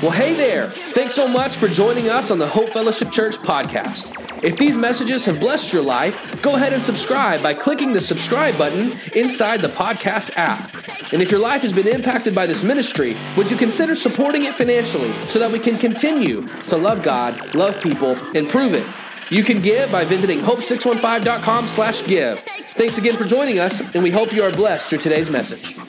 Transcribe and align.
Well, 0.00 0.12
hey 0.12 0.32
there. 0.32 0.66
Thanks 0.68 1.16
so 1.16 1.26
much 1.26 1.56
for 1.56 1.66
joining 1.66 2.08
us 2.08 2.30
on 2.30 2.38
the 2.38 2.46
Hope 2.46 2.68
Fellowship 2.68 3.10
Church 3.10 3.34
podcast. 3.38 4.44
If 4.44 4.56
these 4.56 4.76
messages 4.76 5.24
have 5.24 5.40
blessed 5.40 5.72
your 5.72 5.82
life, 5.82 6.40
go 6.40 6.54
ahead 6.54 6.72
and 6.72 6.80
subscribe 6.80 7.42
by 7.42 7.52
clicking 7.52 7.92
the 7.92 8.00
subscribe 8.00 8.56
button 8.56 8.92
inside 9.16 9.60
the 9.60 9.66
podcast 9.66 10.30
app. 10.36 10.72
And 11.12 11.20
if 11.20 11.32
your 11.32 11.40
life 11.40 11.62
has 11.62 11.72
been 11.72 11.88
impacted 11.88 12.32
by 12.32 12.46
this 12.46 12.62
ministry, 12.62 13.16
would 13.36 13.50
you 13.50 13.56
consider 13.56 13.96
supporting 13.96 14.44
it 14.44 14.54
financially 14.54 15.12
so 15.26 15.40
that 15.40 15.50
we 15.50 15.58
can 15.58 15.76
continue 15.76 16.46
to 16.68 16.76
love 16.76 17.02
God, 17.02 17.56
love 17.56 17.82
people, 17.82 18.16
and 18.36 18.48
prove 18.48 18.74
it? 18.74 18.86
You 19.32 19.42
can 19.42 19.60
give 19.60 19.90
by 19.90 20.04
visiting 20.04 20.38
hope615.com 20.38 21.66
slash 21.66 22.06
give. 22.06 22.38
Thanks 22.38 22.98
again 22.98 23.16
for 23.16 23.24
joining 23.24 23.58
us, 23.58 23.96
and 23.96 24.04
we 24.04 24.12
hope 24.12 24.32
you 24.32 24.44
are 24.44 24.52
blessed 24.52 24.90
through 24.90 24.98
today's 24.98 25.28
message. 25.28 25.87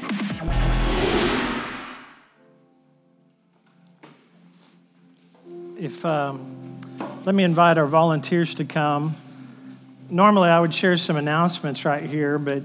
If 5.79 6.05
um, 6.05 6.81
let 7.23 7.33
me 7.33 7.45
invite 7.45 7.77
our 7.77 7.85
volunteers 7.85 8.55
to 8.55 8.65
come. 8.65 9.15
Normally, 10.09 10.49
I 10.49 10.59
would 10.59 10.73
share 10.73 10.97
some 10.97 11.15
announcements 11.15 11.85
right 11.85 12.03
here, 12.03 12.37
but 12.37 12.63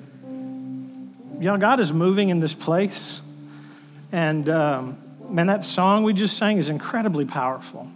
know, 1.44 1.56
God 1.56 1.78
is 1.78 1.92
moving 1.92 2.30
in 2.30 2.40
this 2.40 2.54
place, 2.54 3.22
and 4.10 4.48
um, 4.48 4.98
man, 5.28 5.46
that 5.46 5.64
song 5.64 6.02
we 6.02 6.12
just 6.12 6.36
sang 6.36 6.58
is 6.58 6.68
incredibly 6.68 7.24
powerful. 7.24 7.88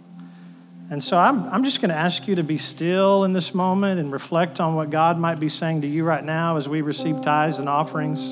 And 0.89 1.03
so 1.03 1.17
I'm, 1.17 1.43
I'm 1.49 1.63
just 1.63 1.81
going 1.81 1.89
to 1.89 1.97
ask 1.97 2.27
you 2.27 2.35
to 2.35 2.43
be 2.43 2.57
still 2.57 3.23
in 3.23 3.33
this 3.33 3.53
moment 3.53 3.99
and 3.99 4.11
reflect 4.11 4.59
on 4.59 4.73
what 4.73 4.89
God 4.89 5.19
might 5.19 5.39
be 5.39 5.49
saying 5.49 5.81
to 5.81 5.87
you 5.87 6.03
right 6.03 6.23
now 6.23 6.57
as 6.57 6.67
we 6.67 6.81
receive 6.81 7.21
tithes 7.21 7.59
and 7.59 7.69
offerings. 7.69 8.31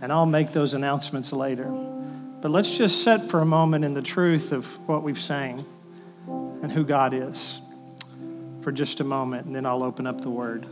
And 0.00 0.10
I'll 0.10 0.26
make 0.26 0.52
those 0.52 0.74
announcements 0.74 1.32
later. 1.32 1.91
But 2.42 2.50
let's 2.50 2.76
just 2.76 3.04
sit 3.04 3.22
for 3.22 3.40
a 3.40 3.46
moment 3.46 3.84
in 3.84 3.94
the 3.94 4.02
truth 4.02 4.50
of 4.50 4.66
what 4.88 5.04
we've 5.04 5.20
sang 5.20 5.64
and 6.26 6.72
who 6.72 6.82
God 6.82 7.14
is 7.14 7.60
for 8.62 8.72
just 8.72 8.98
a 8.98 9.04
moment, 9.04 9.46
and 9.46 9.54
then 9.54 9.64
I'll 9.64 9.84
open 9.84 10.08
up 10.08 10.20
the 10.20 10.30
word. 10.30 10.66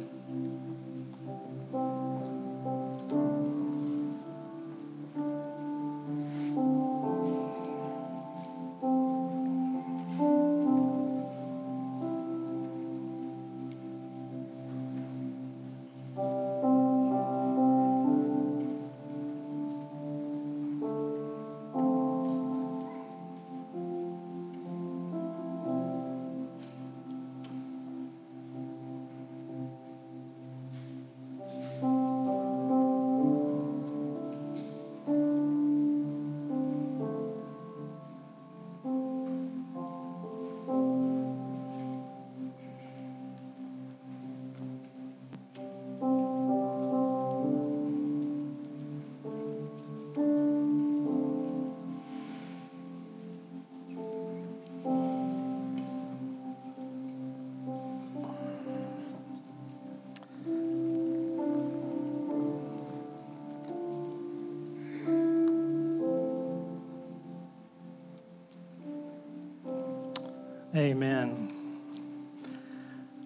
Amen. 70.80 71.52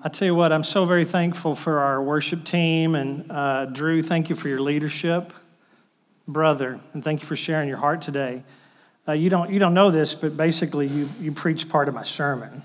I 0.03 0.09
tell 0.09 0.27
you 0.27 0.35
what, 0.35 0.51
I'm 0.51 0.65
so 0.65 0.87
very 0.87 1.05
thankful 1.05 1.55
for 1.55 1.79
our 1.79 2.03
worship 2.03 2.43
team. 2.43 2.97
And 2.97 3.31
uh, 3.31 3.67
Drew, 3.67 4.03
thank 4.03 4.29
you 4.29 4.35
for 4.35 4.49
your 4.49 4.61
leadership, 4.61 5.33
brother, 6.27 6.81
and 6.93 7.05
thank 7.05 7.21
you 7.21 7.29
for 7.29 7.37
sharing 7.37 7.69
your 7.69 7.77
heart 7.77 8.03
today. 8.03 8.43
Uh, 9.07 9.13
you, 9.13 9.31
don't, 9.31 9.53
you 9.53 9.61
don't 9.61 9.73
know 9.73 9.93
this, 9.93 10.17
but 10.17 10.37
basically, 10.37 10.89
you, 10.89 11.09
you 11.21 11.31
preached 11.31 11.69
part 11.69 11.87
of 11.87 11.95
my 11.95 12.03
sermon. 12.03 12.65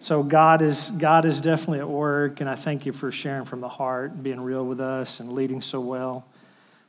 So 0.00 0.22
God 0.22 0.60
is, 0.60 0.90
God 0.90 1.24
is 1.24 1.40
definitely 1.40 1.78
at 1.78 1.88
work, 1.88 2.42
and 2.42 2.50
I 2.50 2.56
thank 2.56 2.84
you 2.84 2.92
for 2.92 3.10
sharing 3.10 3.46
from 3.46 3.62
the 3.62 3.70
heart 3.70 4.22
being 4.22 4.42
real 4.42 4.66
with 4.66 4.82
us 4.82 5.18
and 5.18 5.32
leading 5.32 5.62
so 5.62 5.80
well. 5.80 6.26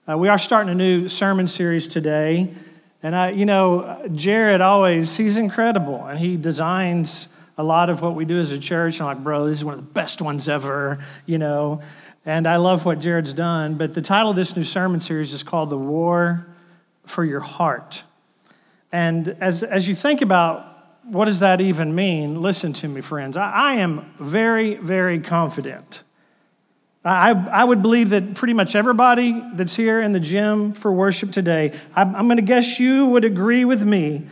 Uh, 0.06 0.18
we 0.18 0.28
are 0.28 0.38
starting 0.38 0.70
a 0.70 0.76
new 0.76 1.08
sermon 1.08 1.48
series 1.48 1.88
today. 1.88 2.54
And 3.02 3.16
I, 3.16 3.32
you 3.32 3.46
know, 3.46 4.08
Jared 4.14 4.62
always, 4.62 5.16
he's 5.16 5.38
incredible 5.38 6.06
and 6.06 6.20
he 6.20 6.36
designs 6.36 7.30
a 7.58 7.64
lot 7.64 7.90
of 7.90 8.02
what 8.02 8.16
we 8.16 8.26
do 8.26 8.38
as 8.40 8.52
a 8.52 8.60
church. 8.60 9.00
I'm 9.00 9.08
like, 9.08 9.24
bro, 9.24 9.46
this 9.46 9.60
is 9.60 9.66
one 9.66 9.74
of 9.76 9.80
the 9.82 9.92
best 9.92 10.22
ones 10.22 10.48
ever, 10.48 10.98
you 11.26 11.38
know. 11.38 11.82
And 12.26 12.48
I 12.48 12.58
love 12.58 12.86
what 12.86 13.00
Jared's 13.00 13.34
done. 13.34 13.76
But 13.76 13.94
the 13.94 14.02
title 14.02 14.32
of 14.32 14.36
this 14.36 14.56
new 14.56 14.64
sermon 14.64 15.00
series 15.00 15.34
is 15.34 15.44
called 15.44 15.70
The 15.70 15.78
War 15.78 16.48
for 17.06 17.24
Your 17.24 17.40
Heart. 17.40 18.04
And 18.92 19.36
as, 19.40 19.64
as 19.64 19.88
you 19.88 19.96
think 19.96 20.22
about 20.22 20.66
what 21.04 21.26
does 21.26 21.40
that 21.40 21.60
even 21.62 21.96
mean, 21.96 22.42
listen 22.42 22.74
to 22.74 22.88
me, 22.88 23.02
friends. 23.02 23.38
I, 23.38 23.52
I 23.52 23.74
am 23.76 24.14
very, 24.18 24.76
very 24.76 25.20
confident 25.20 26.04
I, 27.04 27.32
I 27.32 27.64
would 27.64 27.82
believe 27.82 28.10
that 28.10 28.36
pretty 28.36 28.54
much 28.54 28.76
everybody 28.76 29.42
that's 29.54 29.76
here 29.76 30.02
in 30.02 30.12
the 30.12 30.20
gym 30.20 30.74
for 30.74 30.92
worship 30.92 31.32
today, 31.32 31.80
I'm, 31.96 32.16
I'm 32.16 32.28
going 32.28 32.38
to 32.38 32.44
guess 32.44 32.80
you 32.80 33.08
would 33.08 33.24
agree 33.24 33.64
with 33.64 33.84
me 33.84 34.28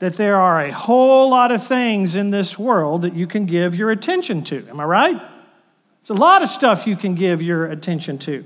that 0.00 0.14
there 0.14 0.36
are 0.36 0.60
a 0.60 0.72
whole 0.72 1.30
lot 1.30 1.52
of 1.52 1.64
things 1.64 2.14
in 2.16 2.30
this 2.30 2.58
world 2.58 3.02
that 3.02 3.14
you 3.14 3.26
can 3.26 3.46
give 3.46 3.76
your 3.76 3.90
attention 3.90 4.42
to. 4.44 4.66
Am 4.68 4.80
I 4.80 4.84
right? 4.84 5.22
There's 6.02 6.18
a 6.18 6.20
lot 6.20 6.42
of 6.42 6.48
stuff 6.48 6.86
you 6.86 6.96
can 6.96 7.14
give 7.14 7.42
your 7.42 7.66
attention 7.66 8.18
to. 8.18 8.44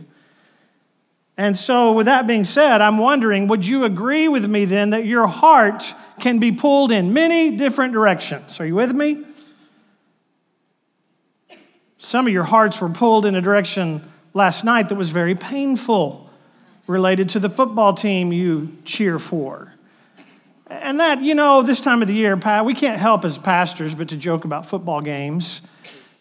And 1.37 1.57
so, 1.57 1.93
with 1.93 2.07
that 2.07 2.27
being 2.27 2.45
said, 2.45 2.81
I'm 2.81 2.99
wondering 2.99 3.49
would 3.49 3.67
you 3.67 3.85
agree 3.85 4.29
with 4.29 4.47
me 4.47 4.67
then 4.67 4.91
that 4.91 5.05
your 5.05 5.27
heart 5.27 5.93
can 6.21 6.39
be 6.39 6.53
pulled 6.53 6.93
in 6.93 7.13
many 7.13 7.57
different 7.57 7.93
directions? 7.93 8.61
Are 8.61 8.67
you 8.67 8.75
with 8.75 8.93
me? 8.93 9.25
Some 12.05 12.27
of 12.27 12.35
your 12.35 12.45
hearts 12.45 12.83
were 12.83 12.91
pulled 12.91 13.25
in 13.25 13.35
a 13.35 13.41
direction 13.41 14.07
last 14.35 14.63
night 14.63 14.91
that 14.91 14.95
was 14.95 15.09
very 15.09 15.35
painful, 15.35 16.29
related 16.87 17.31
to 17.31 17.41
the 17.41 17.49
football 17.49 17.95
team 17.95 18.31
you 18.31 18.77
cheer 18.85 19.19
for. 19.19 19.73
And 20.67 21.01
that, 21.01 21.23
you 21.23 21.35
know, 21.35 21.63
this 21.63 21.81
time 21.81 22.03
of 22.03 22.09
the 22.09 22.15
year, 22.15 22.37
Pat, 22.37 22.67
we 22.67 22.75
can't 22.75 23.01
help 23.01 23.25
as 23.25 23.39
pastors 23.39 23.95
but 23.95 24.11
to 24.11 24.19
joke 24.19 24.45
about 24.45 24.67
football 24.67 25.01
games. 25.01 25.63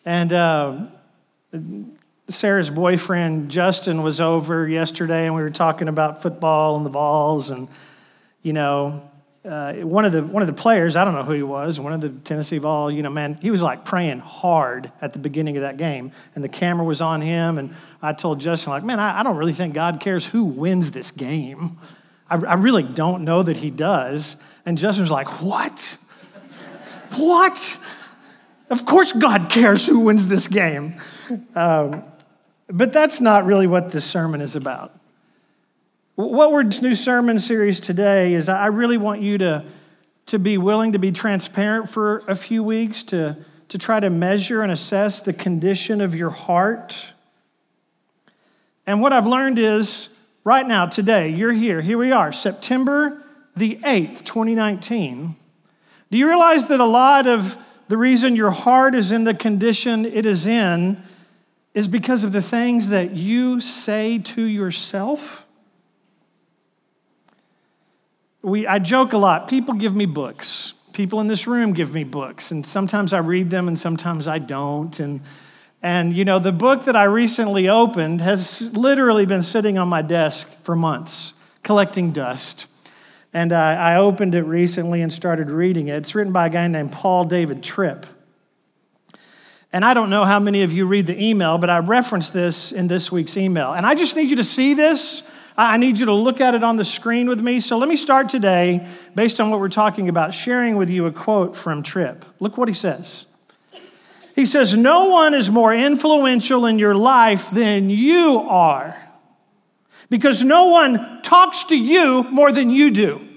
And 0.06 0.32
uh, 0.32 0.86
Sarah's 2.30 2.70
boyfriend, 2.70 3.52
Justin, 3.52 4.04
was 4.04 4.22
over 4.22 4.66
yesterday 4.66 5.26
and 5.26 5.36
we 5.36 5.42
were 5.42 5.50
talking 5.50 5.90
about 5.90 6.22
football 6.22 6.78
and 6.78 6.86
the 6.86 6.92
balls 6.92 7.52
and, 7.52 7.68
you 8.42 8.54
know, 8.54 9.10
uh, 9.46 9.74
one 9.74 10.06
of 10.06 10.12
the 10.12 10.24
one 10.24 10.42
of 10.42 10.48
the 10.48 10.54
players, 10.54 10.96
I 10.96 11.04
don't 11.04 11.14
know 11.14 11.24
who 11.24 11.34
he 11.34 11.44
was, 11.44 11.80
one 11.80 11.94
of 11.94 12.02
the 12.02 12.09
Tennessee 12.09 12.59
Vol, 12.59 12.90
you 12.90 13.04
know, 13.04 13.09
man, 13.09 13.38
he 13.42 13.52
was 13.52 13.62
like 13.62 13.84
praying 13.84 14.20
hard 14.20 14.92
at 15.02 15.14
the 15.14 15.20
beginning 15.20 15.58
of 15.58 15.64
that 15.64 15.78
game, 15.78 16.12
and 16.36 16.44
the 16.44 16.50
camera 16.50 16.86
was 16.86 17.02
on 17.02 17.22
him, 17.22 17.58
and 17.58 17.74
I 18.02 18.14
told 18.14 18.40
Justin, 18.40 18.72
like, 18.72 18.84
man, 18.84 19.00
I, 19.00 19.20
I 19.20 19.24
don't 19.24 19.38
really 19.38 19.54
think 19.54 19.74
God 19.74 20.00
cares 20.00 20.28
who 20.28 20.46
wins 20.46 20.92
this 20.92 21.12
game. 21.12 21.78
I, 22.30 22.36
I 22.36 22.54
really 22.56 22.84
don't 22.84 23.24
know 23.24 23.44
that 23.44 23.57
He 23.57 23.69
does. 23.69 24.38
And 24.66 24.78
Justin 24.78 25.01
was 25.01 25.12
like, 25.12 25.42
what? 25.42 25.98
what? 27.16 27.78
Of 28.69 28.86
course, 28.86 29.12
God 29.12 29.50
cares 29.50 29.86
who 29.86 30.00
wins 30.00 30.28
this 30.28 30.48
game. 30.48 30.95
Um, 31.56 32.04
but 32.68 32.92
that's 32.92 33.22
not 33.22 33.45
really 33.45 33.68
what 33.68 33.92
this 33.92 34.06
sermon 34.06 34.42
is 34.42 34.56
about. 34.56 34.98
What 36.15 36.80
new 36.83 36.94
sermon 36.94 37.39
series 37.39 37.80
today 37.80 38.36
is 38.36 38.48
I 38.48 38.68
really 38.68 38.98
want 38.98 39.24
you 39.24 39.39
to, 39.39 39.65
to 40.27 40.38
be 40.38 40.60
willing 40.60 40.92
to 40.92 41.00
be 41.00 41.12
transparent 41.12 41.89
for 41.89 42.19
a 42.27 42.36
few 42.36 42.63
weeks, 42.63 43.01
to, 43.04 43.36
to 43.69 43.77
try 43.80 44.00
to 44.00 44.12
measure 44.12 44.62
and 44.62 44.71
assess 44.71 45.21
the 45.21 45.33
condition 45.33 46.01
of 46.01 46.13
your 46.13 46.30
heart. 46.30 47.13
And 48.86 49.01
what 49.01 49.12
I've 49.12 49.25
learned 49.25 49.57
is 49.57 50.15
right 50.44 50.68
now, 50.68 50.86
today, 50.86 51.30
you're 51.30 51.51
here, 51.51 51.81
here 51.81 51.98
we 51.98 52.12
are, 52.12 52.31
September 52.31 53.24
the 53.56 53.77
8th, 53.77 54.24
2019. 54.24 55.36
Do 56.12 56.18
you 56.19 56.27
realize 56.27 56.68
that 56.68 56.80
a 56.80 56.86
lot 56.86 57.25
of 57.25 57.57
the 57.88 57.98
reason 57.98 58.36
your 58.36 58.51
heart 58.51 58.94
is 58.94 59.12
in 59.12 59.24
the 59.24 59.33
condition 59.33 60.06
it 60.06 60.27
is 60.27 60.45
in 60.45 61.01
is 61.74 61.88
because 61.88 62.24
of 62.24 62.33
the 62.33 62.42
things 62.42 62.89
that 62.89 63.12
you 63.12 63.59
say 63.59 64.19
to 64.19 64.44
yourself? 64.44 65.43
We, 68.44 68.68
I 68.68 68.78
joke 68.78 69.13
a 69.13 69.18
lot. 69.18 69.48
People 69.48 69.74
give 69.74 69.95
me 69.95 70.06
books. 70.06 70.74
People 70.92 71.22
in 71.22 71.28
this 71.28 71.48
room 71.48 71.74
give 71.74 71.94
me 71.94 72.04
books, 72.04 72.51
and 72.51 72.63
sometimes 72.63 73.13
I 73.13 73.18
read 73.19 73.50
them 73.50 73.68
and 73.68 73.80
sometimes 73.80 74.28
I 74.28 74.38
don't. 74.38 75.00
And, 75.00 75.22
and 75.81 76.13
you 76.13 76.24
know, 76.24 76.38
the 76.38 76.51
book 76.51 76.84
that 76.86 76.95
I 76.95 77.06
recently 77.06 77.68
opened 77.68 78.22
has 78.22 78.75
literally 78.75 79.25
been 79.25 79.42
sitting 79.42 79.80
on 79.80 79.88
my 79.88 80.04
desk 80.04 80.48
for 80.62 80.75
months, 80.75 81.34
collecting 81.63 82.12
dust. 82.12 82.68
And 83.34 83.51
I, 83.51 83.94
I 83.94 83.95
opened 83.95 84.36
it 84.36 84.44
recently 84.44 85.01
and 85.01 85.12
started 85.12 85.50
reading 85.50 85.88
it. 85.88 85.95
It's 85.95 86.13
written 86.13 86.34
by 86.34 86.45
a 86.45 86.50
guy 86.51 86.68
named 86.68 86.92
Paul 86.92 87.25
David 87.25 87.63
Tripp. 87.63 88.06
And 89.72 89.84
I 89.84 89.95
don't 89.95 90.12
know 90.12 90.25
how 90.25 90.38
many 90.40 90.62
of 90.62 90.72
you 90.72 90.86
read 90.86 91.07
the 91.07 91.19
email, 91.19 91.57
but 91.57 91.72
I 91.72 91.80
referenced 91.80 92.31
this 92.31 92.72
in 92.72 92.88
this 92.88 93.12
week's 93.12 93.36
email. 93.36 93.74
And 93.74 93.88
I 93.88 93.95
just 93.95 94.16
need 94.16 94.30
you 94.30 94.36
to 94.36 94.44
see 94.44 94.75
this. 94.75 95.24
I 95.56 95.78
need 95.78 96.00
you 96.00 96.08
to 96.08 96.14
look 96.14 96.42
at 96.42 96.56
it 96.56 96.64
on 96.64 96.78
the 96.78 96.86
screen 96.86 97.28
with 97.28 97.40
me. 97.40 97.60
So 97.60 97.78
let 97.78 97.88
me 97.88 97.96
start 97.96 98.30
today, 98.30 98.88
based 99.16 99.40
on 99.40 99.52
what 99.52 99.60
we're 99.60 99.70
talking 99.70 100.10
about, 100.10 100.34
sharing 100.34 100.78
with 100.78 100.90
you 100.90 101.06
a 101.06 101.12
quote 101.12 101.56
from 101.56 101.84
Tripp. 101.84 102.26
Look 102.40 102.58
what 102.58 102.68
he 102.68 102.74
says. 102.74 103.28
He 104.36 104.46
says, 104.46 104.76
No 104.76 105.10
one 105.10 105.34
is 105.34 105.52
more 105.52 105.74
influential 105.74 106.66
in 106.66 106.80
your 106.80 106.96
life 106.96 107.52
than 107.52 107.90
you 107.90 108.40
are, 108.50 108.98
because 110.10 110.44
no 110.44 110.68
one 110.68 111.22
talks 111.22 111.66
to 111.66 111.78
you 111.78 112.24
more 112.24 112.52
than 112.52 112.70
you 112.70 112.90
do. 112.92 113.28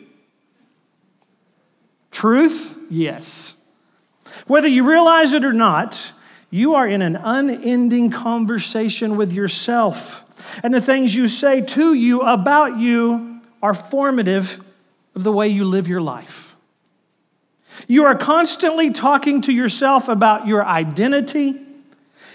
Truth? 2.10 2.78
Yes. 2.88 3.56
Whether 4.46 4.68
you 4.68 4.88
realize 4.88 5.34
it 5.34 5.44
or 5.44 5.52
not, 5.52 6.12
you 6.50 6.74
are 6.74 6.88
in 6.88 7.02
an 7.02 7.16
unending 7.16 8.10
conversation 8.10 9.16
with 9.16 9.32
yourself. 9.32 10.25
And 10.62 10.72
the 10.72 10.80
things 10.80 11.14
you 11.14 11.28
say 11.28 11.60
to 11.60 11.94
you 11.94 12.22
about 12.22 12.78
you 12.78 13.40
are 13.62 13.74
formative 13.74 14.60
of 15.14 15.24
the 15.24 15.32
way 15.32 15.48
you 15.48 15.64
live 15.64 15.88
your 15.88 16.00
life. 16.00 16.56
You 17.88 18.04
are 18.04 18.16
constantly 18.16 18.90
talking 18.90 19.42
to 19.42 19.52
yourself 19.52 20.08
about 20.08 20.46
your 20.46 20.64
identity, 20.64 21.54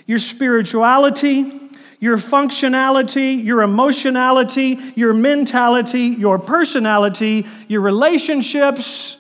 your 0.05 0.19
spirituality, 0.19 1.59
your 1.99 2.17
functionality, 2.17 3.43
your 3.43 3.61
emotionality, 3.61 4.77
your 4.95 5.13
mentality, 5.13 6.01
your 6.01 6.39
personality, 6.39 7.45
your 7.67 7.81
relationships, 7.81 9.17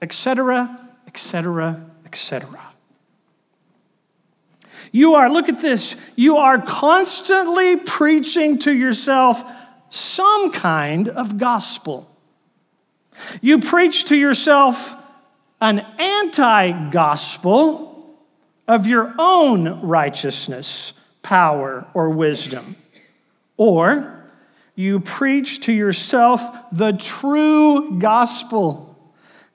etc., 0.00 0.78
etc., 1.06 1.84
etc. 2.04 2.71
You 4.92 5.14
are, 5.14 5.30
look 5.30 5.48
at 5.48 5.60
this, 5.60 5.96
you 6.16 6.36
are 6.36 6.60
constantly 6.60 7.76
preaching 7.76 8.58
to 8.60 8.72
yourself 8.72 9.42
some 9.88 10.52
kind 10.52 11.08
of 11.08 11.38
gospel. 11.38 12.08
You 13.40 13.58
preach 13.58 14.06
to 14.06 14.16
yourself 14.16 14.94
an 15.60 15.84
anti 15.98 16.90
gospel 16.90 18.16
of 18.68 18.86
your 18.86 19.14
own 19.18 19.80
righteousness, 19.80 20.92
power, 21.22 21.86
or 21.94 22.10
wisdom. 22.10 22.76
Or 23.56 24.30
you 24.74 25.00
preach 25.00 25.60
to 25.66 25.72
yourself 25.72 26.70
the 26.70 26.92
true 26.92 27.98
gospel 27.98 28.88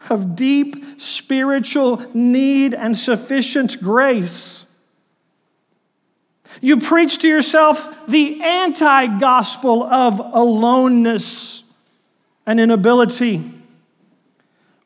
of 0.10 0.36
deep 0.36 1.00
spiritual 1.02 2.04
need 2.14 2.74
and 2.74 2.96
sufficient 2.96 3.82
grace 3.82 4.67
you 6.62 6.78
preach 6.80 7.20
to 7.20 7.28
yourself 7.28 8.08
the 8.08 8.42
anti 8.42 9.20
gospel 9.20 9.84
of 9.84 10.20
aloneness 10.20 11.64
and 12.46 12.60
inability. 12.60 13.52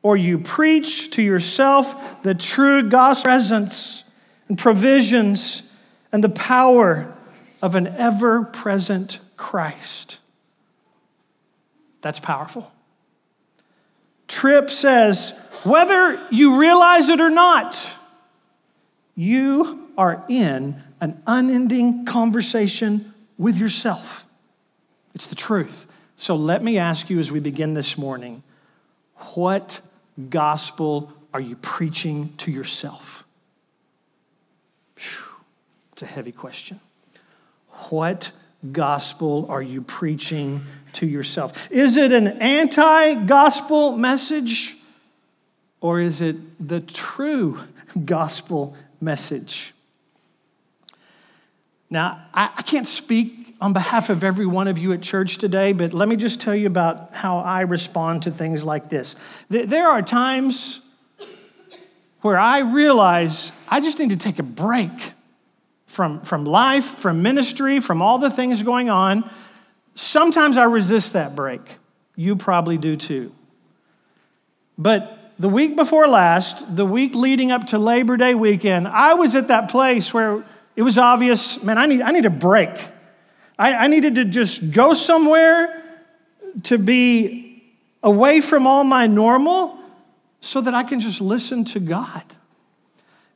Or 0.03 0.17
you 0.17 0.39
preach 0.39 1.11
to 1.11 1.21
yourself 1.21 2.23
the 2.23 2.33
true 2.33 2.89
gospel 2.89 3.23
presence 3.23 4.03
and 4.47 4.57
provisions 4.57 5.71
and 6.11 6.23
the 6.23 6.29
power 6.29 7.13
of 7.61 7.75
an 7.75 7.87
ever 7.87 8.43
present 8.43 9.19
Christ. 9.37 10.19
That's 12.01 12.19
powerful. 12.19 12.71
Tripp 14.27 14.69
says, 14.71 15.33
whether 15.63 16.27
you 16.31 16.59
realize 16.59 17.09
it 17.09 17.21
or 17.21 17.29
not, 17.29 17.95
you 19.15 19.89
are 19.97 20.25
in 20.27 20.81
an 21.01 21.21
unending 21.25 22.05
conversation 22.05 23.13
with 23.37 23.57
yourself. 23.57 24.25
It's 25.15 25.27
the 25.27 25.35
truth. 25.35 25.91
So 26.15 26.35
let 26.35 26.63
me 26.63 26.77
ask 26.77 27.09
you 27.09 27.19
as 27.19 27.31
we 27.31 27.39
begin 27.39 27.73
this 27.73 27.97
morning 27.97 28.43
what 29.33 29.81
gospel 30.29 31.11
are 31.33 31.41
you 31.41 31.55
preaching 31.55 32.33
to 32.37 32.51
yourself? 32.51 33.25
It's 34.95 36.03
a 36.03 36.05
heavy 36.05 36.31
question. 36.31 36.79
What 37.89 38.31
gospel 38.71 39.47
are 39.49 39.61
you 39.61 39.81
preaching 39.81 40.61
to 40.93 41.07
yourself? 41.07 41.71
Is 41.71 41.97
it 41.97 42.11
an 42.11 42.27
anti 42.27 43.15
gospel 43.15 43.97
message 43.97 44.75
or 45.79 45.99
is 45.99 46.21
it 46.21 46.35
the 46.65 46.81
true 46.81 47.59
gospel 48.05 48.75
message? 48.99 49.73
Now, 51.91 52.23
I, 52.33 52.49
I 52.55 52.61
can't 52.61 52.87
speak 52.87 53.53
on 53.59 53.73
behalf 53.73 54.09
of 54.09 54.23
every 54.23 54.45
one 54.45 54.67
of 54.67 54.79
you 54.79 54.93
at 54.93 55.01
church 55.01 55.37
today, 55.37 55.73
but 55.73 55.93
let 55.93 56.07
me 56.07 56.15
just 56.15 56.39
tell 56.41 56.55
you 56.55 56.65
about 56.65 57.13
how 57.13 57.39
I 57.39 57.61
respond 57.61 58.23
to 58.23 58.31
things 58.31 58.63
like 58.63 58.89
this. 58.89 59.15
There 59.49 59.87
are 59.87 60.01
times 60.01 60.79
where 62.21 62.39
I 62.39 62.59
realize 62.59 63.51
I 63.67 63.81
just 63.81 63.99
need 63.99 64.09
to 64.11 64.17
take 64.17 64.39
a 64.39 64.43
break 64.43 65.13
from, 65.85 66.21
from 66.21 66.45
life, 66.45 66.85
from 66.85 67.21
ministry, 67.21 67.81
from 67.81 68.01
all 68.01 68.17
the 68.17 68.29
things 68.29 68.63
going 68.63 68.89
on. 68.89 69.29
Sometimes 69.93 70.55
I 70.55 70.63
resist 70.63 71.13
that 71.13 71.35
break. 71.35 71.77
You 72.15 72.37
probably 72.37 72.77
do 72.77 72.95
too. 72.95 73.33
But 74.77 75.33
the 75.37 75.49
week 75.49 75.75
before 75.75 76.07
last, 76.07 76.77
the 76.77 76.85
week 76.85 77.15
leading 77.15 77.51
up 77.51 77.67
to 77.67 77.77
Labor 77.77 78.15
Day 78.15 78.33
weekend, 78.33 78.87
I 78.87 79.13
was 79.15 79.35
at 79.35 79.49
that 79.49 79.69
place 79.69 80.13
where 80.13 80.45
it 80.81 80.83
was 80.83 80.97
obvious, 80.97 81.61
man, 81.61 81.77
I 81.77 81.85
need, 81.85 82.01
I 82.01 82.09
need 82.09 82.25
a 82.25 82.31
break. 82.31 82.71
I, 83.59 83.75
I 83.75 83.87
needed 83.87 84.15
to 84.15 84.25
just 84.25 84.71
go 84.71 84.93
somewhere 84.93 85.79
to 86.63 86.79
be 86.79 87.61
away 88.01 88.41
from 88.41 88.65
all 88.65 88.83
my 88.83 89.05
normal 89.05 89.77
so 90.39 90.59
that 90.59 90.73
I 90.73 90.81
can 90.81 90.99
just 90.99 91.21
listen 91.21 91.65
to 91.65 91.79
God. 91.79 92.23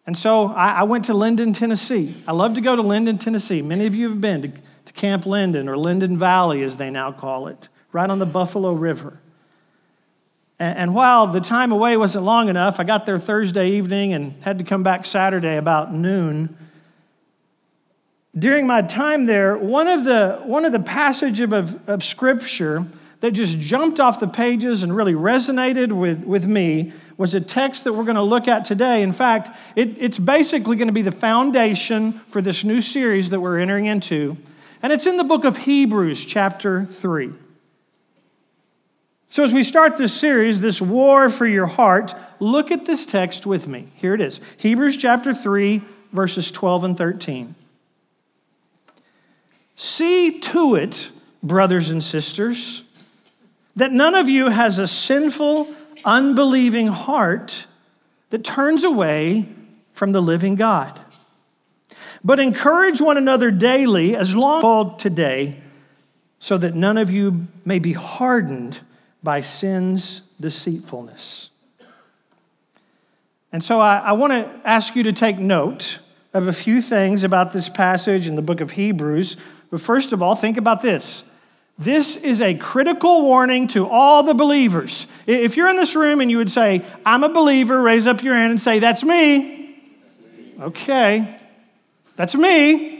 And 0.08 0.18
so 0.18 0.48
I, 0.48 0.78
I, 0.80 0.84
went 0.86 1.06
to 1.06 1.14
Linden, 1.14 1.54
Tennessee. 1.54 2.16
I 2.28 2.32
love 2.32 2.56
to 2.56 2.62
go 2.62 2.76
to 2.76 2.82
Linden, 2.82 3.20
Tennessee. 3.20 3.62
Many 3.62 3.86
of 3.86 3.94
you 3.94 4.10
have 4.10 4.20
been 4.20 4.42
to, 4.42 4.48
to 4.86 4.94
Camp 4.94 5.28
Linden 5.28 5.70
or 5.70 5.78
Linden 5.78 6.18
Valley, 6.18 6.64
as 6.64 6.78
they 6.78 6.90
now 6.90 7.12
call 7.12 7.48
it, 7.48 7.70
right 7.92 8.10
on 8.10 8.18
the 8.18 8.26
Buffalo 8.26 8.72
River. 8.72 9.20
And, 10.58 10.80
and 10.80 10.96
while 10.96 11.28
the 11.28 11.42
time 11.42 11.72
away 11.72 11.96
wasn't 11.96 12.26
long 12.26 12.50
enough, 12.50 12.80
I 12.80 12.86
got 12.86 13.06
there 13.06 13.20
Thursday 13.20 13.70
evening 13.74 14.14
and 14.14 14.44
had 14.44 14.58
to 14.58 14.64
come 14.64 14.82
back 14.82 15.06
Saturday 15.06 15.58
about 15.58 15.94
noon 15.94 16.58
during 18.38 18.68
my 18.68 18.82
time 18.82 19.26
there, 19.26 19.58
one 19.58 19.88
of 19.88 20.04
the, 20.04 20.42
one 20.44 20.66
of 20.66 20.72
the 20.72 20.80
passages 20.80 21.52
of, 21.54 21.90
of 21.90 22.04
scripture 22.04 22.86
that 23.22 23.32
just 23.32 23.60
jumped 23.60 24.00
off 24.00 24.20
the 24.20 24.28
pages 24.28 24.84
and 24.84 24.96
really 24.96 25.14
resonated 25.14 25.92
with, 25.92 26.24
with 26.26 26.46
me 26.46 26.92
was 27.18 27.34
a 27.34 27.40
text 27.40 27.86
that 27.86 27.94
we're 27.94 28.04
going 28.04 28.16
to 28.16 28.22
look 28.22 28.48
at 28.48 28.66
today. 28.66 29.02
In 29.02 29.14
fact, 29.14 29.50
it, 29.76 29.98
it's 29.98 30.20
basically 30.20 30.76
going 30.76 30.90
to 30.90 30.94
be 30.94 31.02
the 31.02 31.14
foundation 31.14 32.12
for 32.12 32.42
this 32.42 32.64
new 32.64 32.82
series 32.82 33.30
that 33.30 33.40
we're 33.40 33.60
entering 33.60 33.86
into. 33.86 34.38
And 34.84 34.92
it's 34.92 35.08
in 35.08 35.18
the 35.18 35.24
book 35.24 35.46
of 35.46 35.58
Hebrews, 35.58 36.26
chapter 36.26 36.84
3. 36.84 37.32
So, 39.28 39.44
as 39.44 39.54
we 39.54 39.64
start 39.64 39.98
this 39.98 40.14
series, 40.14 40.62
this 40.62 40.82
war 40.82 41.30
for 41.30 41.48
your 41.48 41.66
heart, 41.66 42.14
look 42.40 42.72
at 42.72 42.86
this 42.86 43.06
text 43.06 43.46
with 43.46 43.68
me. 43.68 43.88
Here 43.96 44.14
it 44.14 44.22
is 44.22 44.40
Hebrews 44.58 44.98
chapter 44.98 45.34
3, 45.34 45.82
verses 46.12 46.52
12 46.52 46.84
and 46.84 46.98
13. 46.98 47.56
See 49.76 50.40
to 50.40 50.76
it, 50.76 51.12
brothers 51.44 51.90
and 51.90 52.04
sisters, 52.04 52.84
that 53.76 53.92
none 53.92 54.16
of 54.16 54.30
you 54.30 54.50
has 54.50 54.80
a 54.80 54.88
sinful, 54.88 55.68
unbelieving 56.06 56.88
heart 56.88 57.68
that 58.30 58.44
turns 58.44 58.84
away 58.84 59.50
from 59.92 60.12
the 60.12 60.22
living 60.22 60.56
God. 60.56 61.00
But 62.24 62.40
encourage 62.40 63.02
one 63.02 63.18
another 63.18 63.52
daily, 63.52 64.16
as 64.16 64.36
long 64.36 64.94
as 64.94 65.02
today, 65.02 65.60
so 66.40 66.58
that 66.58 66.74
none 66.74 66.98
of 66.98 67.12
you 67.12 67.48
may 67.64 67.80
be 67.80 67.94
hardened 67.94 68.80
by 69.22 69.42
sin's 69.42 70.22
deceitfulness. 70.40 71.50
And 73.52 73.64
so 73.64 73.80
I, 73.80 73.98
I 73.98 74.12
want 74.14 74.34
to 74.34 74.50
ask 74.68 74.96
you 74.96 75.04
to 75.04 75.14
take 75.14 75.38
note 75.38 76.00
of 76.34 76.48
a 76.48 76.54
few 76.54 76.82
things 76.82 77.24
about 77.24 77.54
this 77.54 77.70
passage 77.70 78.28
in 78.28 78.36
the 78.36 78.42
book 78.42 78.60
of 78.60 78.72
Hebrews 78.72 79.38
but 79.72 79.82
first 79.82 80.14
of 80.14 80.22
all, 80.22 80.36
think 80.36 80.58
about 80.58 80.82
this 80.82 81.24
This 81.78 82.18
is 82.18 82.42
a 82.42 82.56
critical 82.56 83.24
warning 83.24 83.68
to 83.70 83.88
all 83.88 84.24
the 84.24 84.34
believers. 84.34 85.08
If 85.28 85.58
you're 85.58 85.70
in 85.70 85.76
this 85.76 85.96
room 85.96 86.22
and 86.22 86.32
you 86.32 86.38
would 86.38 86.52
say, 86.52 86.84
I'm 87.06 87.24
a 87.24 87.30
believer, 87.30 87.82
raise 87.82 88.08
up 88.08 88.24
your 88.24 88.36
hand 88.36 88.52
and 88.52 88.62
say, 88.62 88.80
That's 88.80 89.04
me. 89.04 89.78
Okay, 90.60 91.40
that's 92.16 92.36
me. 92.36 92.96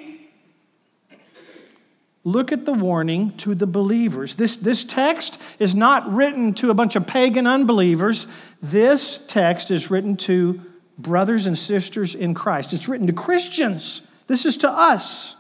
Look 2.26 2.52
at 2.52 2.66
the 2.66 2.74
warning 2.74 3.38
to 3.38 3.54
the 3.54 3.68
believers. 3.68 4.36
This, 4.36 4.58
this 4.58 4.84
text 4.84 5.40
is 5.60 5.76
not 5.76 6.12
written 6.12 6.56
to 6.56 6.72
a 6.72 6.74
bunch 6.74 6.96
of 6.96 7.06
pagan 7.06 7.46
unbelievers. 7.46 8.26
This 8.64 9.24
text 9.28 9.70
is 9.70 9.92
written 9.92 10.18
to 10.18 10.60
brothers 10.98 11.46
and 11.46 11.56
sisters 11.56 12.16
in 12.16 12.34
Christ. 12.34 12.74
It's 12.74 12.90
written 12.90 13.06
to 13.08 13.14
Christians. 13.14 14.02
This 14.26 14.44
is 14.44 14.58
to 14.58 14.70
us. 14.70 15.35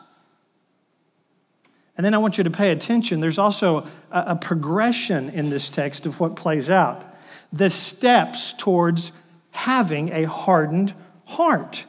And 1.97 2.05
then 2.05 2.13
I 2.13 2.17
want 2.17 2.37
you 2.37 2.43
to 2.43 2.51
pay 2.51 2.71
attention. 2.71 3.21
There's 3.21 3.37
also 3.37 3.87
a, 4.11 4.35
progression 4.35 5.29
in 5.29 5.49
this 5.49 5.69
text 5.69 6.05
of 6.05 6.19
what 6.19 6.35
plays 6.35 6.69
out 6.69 7.05
the 7.53 7.69
steps 7.69 8.53
towards 8.53 9.13
having 9.51 10.11
a 10.11 10.23
hardened 10.23 10.93
heart. 11.25 11.85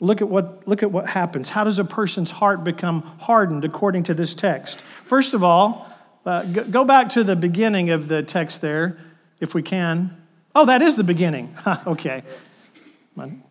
Look 0.00 0.20
at 0.20 0.28
what, 0.28 0.66
look 0.66 0.82
at 0.82 0.90
what 0.90 1.08
happens. 1.10 1.50
How 1.50 1.62
does 1.62 1.78
a 1.78 1.84
person's 1.84 2.32
heart 2.32 2.64
become 2.64 3.02
hardened 3.20 3.64
according 3.64 4.02
to 4.04 4.14
this 4.14 4.34
text? 4.34 4.80
First 4.80 5.32
of 5.34 5.44
all, 5.44 5.88
uh, 6.26 6.42
go 6.44 6.84
back 6.84 7.10
to 7.10 7.22
the 7.22 7.36
beginning 7.36 7.90
of 7.90 8.08
the 8.08 8.24
text 8.24 8.62
there, 8.62 8.98
if 9.38 9.54
we 9.54 9.62
can. 9.62 10.16
Oh, 10.56 10.66
that 10.66 10.82
is 10.82 10.96
the 10.96 11.04
beginning. 11.04 11.54
okay. 11.86 12.24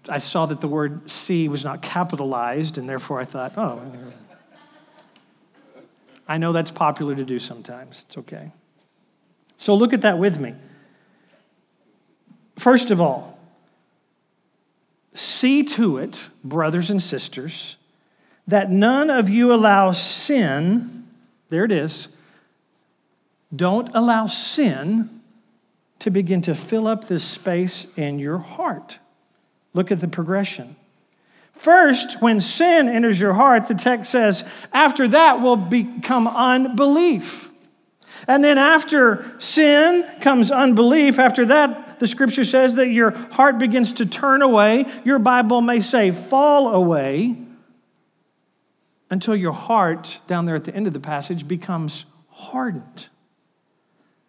I 0.10 0.18
saw 0.18 0.46
that 0.48 0.60
the 0.60 0.68
word 0.68 1.10
see 1.10 1.48
was 1.48 1.64
not 1.64 1.82
capitalized, 1.82 2.78
and 2.78 2.90
therefore 2.90 3.20
I 3.20 3.26
thought, 3.26 3.54
oh, 3.58 3.82
I 6.28 6.38
know 6.38 6.52
that's 6.52 6.72
popular 6.72 7.16
to 7.16 7.26
do 7.26 7.40
sometimes. 7.40 8.06
It's 8.08 8.18
okay. 8.18 8.52
So 9.58 9.76
look 9.76 9.94
at 9.94 10.02
that 10.02 10.18
with 10.18 10.40
me. 10.40 10.56
First 12.58 12.92
of 12.92 13.02
all, 13.02 13.40
see 15.14 15.64
to 15.64 15.98
it, 15.98 16.30
brothers 16.44 16.90
and 16.90 17.02
sisters, 17.02 17.78
that 18.48 18.72
none 18.72 19.10
of 19.10 19.30
you 19.30 19.54
allow 19.54 19.92
sin, 19.92 21.08
there 21.50 21.66
it 21.66 21.72
is, 21.72 22.10
don't 23.56 23.90
allow 23.94 24.28
sin 24.28 25.22
to 26.00 26.10
begin 26.10 26.42
to 26.42 26.56
fill 26.56 26.88
up 26.88 27.06
this 27.06 27.24
space 27.24 27.86
in 27.96 28.18
your 28.20 28.40
heart. 28.40 29.00
Look 29.74 29.92
at 29.92 30.00
the 30.00 30.08
progression. 30.08 30.76
First, 31.62 32.24
when 32.24 32.42
sin 32.42 32.90
enters 32.90 33.22
your 33.22 33.34
heart, 33.34 33.68
the 33.68 33.76
text 33.76 34.10
says, 34.10 34.52
after 34.74 35.08
that 35.10 35.42
will 35.42 35.58
become 35.58 36.28
unbelief. 36.28 37.52
And 38.28 38.44
then 38.44 38.58
after 38.58 39.24
sin 39.40 40.04
comes 40.22 40.50
unbelief. 40.50 41.20
After 41.20 41.46
that, 41.46 42.00
the 42.00 42.08
scripture 42.08 42.46
says 42.46 42.74
that 42.78 42.88
your 42.88 43.12
heart 43.12 43.60
begins 43.60 43.94
to 43.94 44.08
turn 44.08 44.42
away. 44.42 44.88
Your 45.04 45.20
Bible 45.20 45.62
may 45.62 45.82
say 45.82 46.10
fall 46.10 46.74
away 46.74 47.38
until 49.12 49.36
your 49.36 49.54
heart, 49.54 50.20
down 50.26 50.48
there 50.48 50.56
at 50.56 50.66
the 50.66 50.74
end 50.74 50.88
of 50.88 50.94
the 50.94 51.00
passage, 51.00 51.48
becomes 51.48 52.08
hardened. 52.30 53.08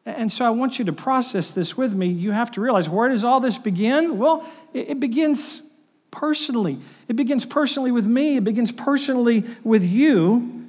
And 0.05 0.31
so 0.31 0.45
I 0.45 0.51
want 0.51 0.79
you 0.79 0.85
to 0.85 0.93
process 0.93 1.55
this 1.55 1.79
with 1.79 1.95
me. 1.95 2.09
You 2.09 2.33
have 2.33 2.51
to 2.51 2.61
realize 2.61 2.91
where 2.91 3.09
does 3.09 3.25
all 3.25 3.41
this 3.41 3.57
begin? 3.57 4.19
Well, 4.19 4.47
it 4.75 5.01
begins 5.01 5.63
personally. 6.13 6.79
It 7.09 7.17
begins 7.17 7.45
personally 7.45 7.91
with 7.91 8.07
me, 8.07 8.37
it 8.37 8.45
begins 8.45 8.71
personally 8.71 9.45
with 9.65 9.83
you. 9.85 10.61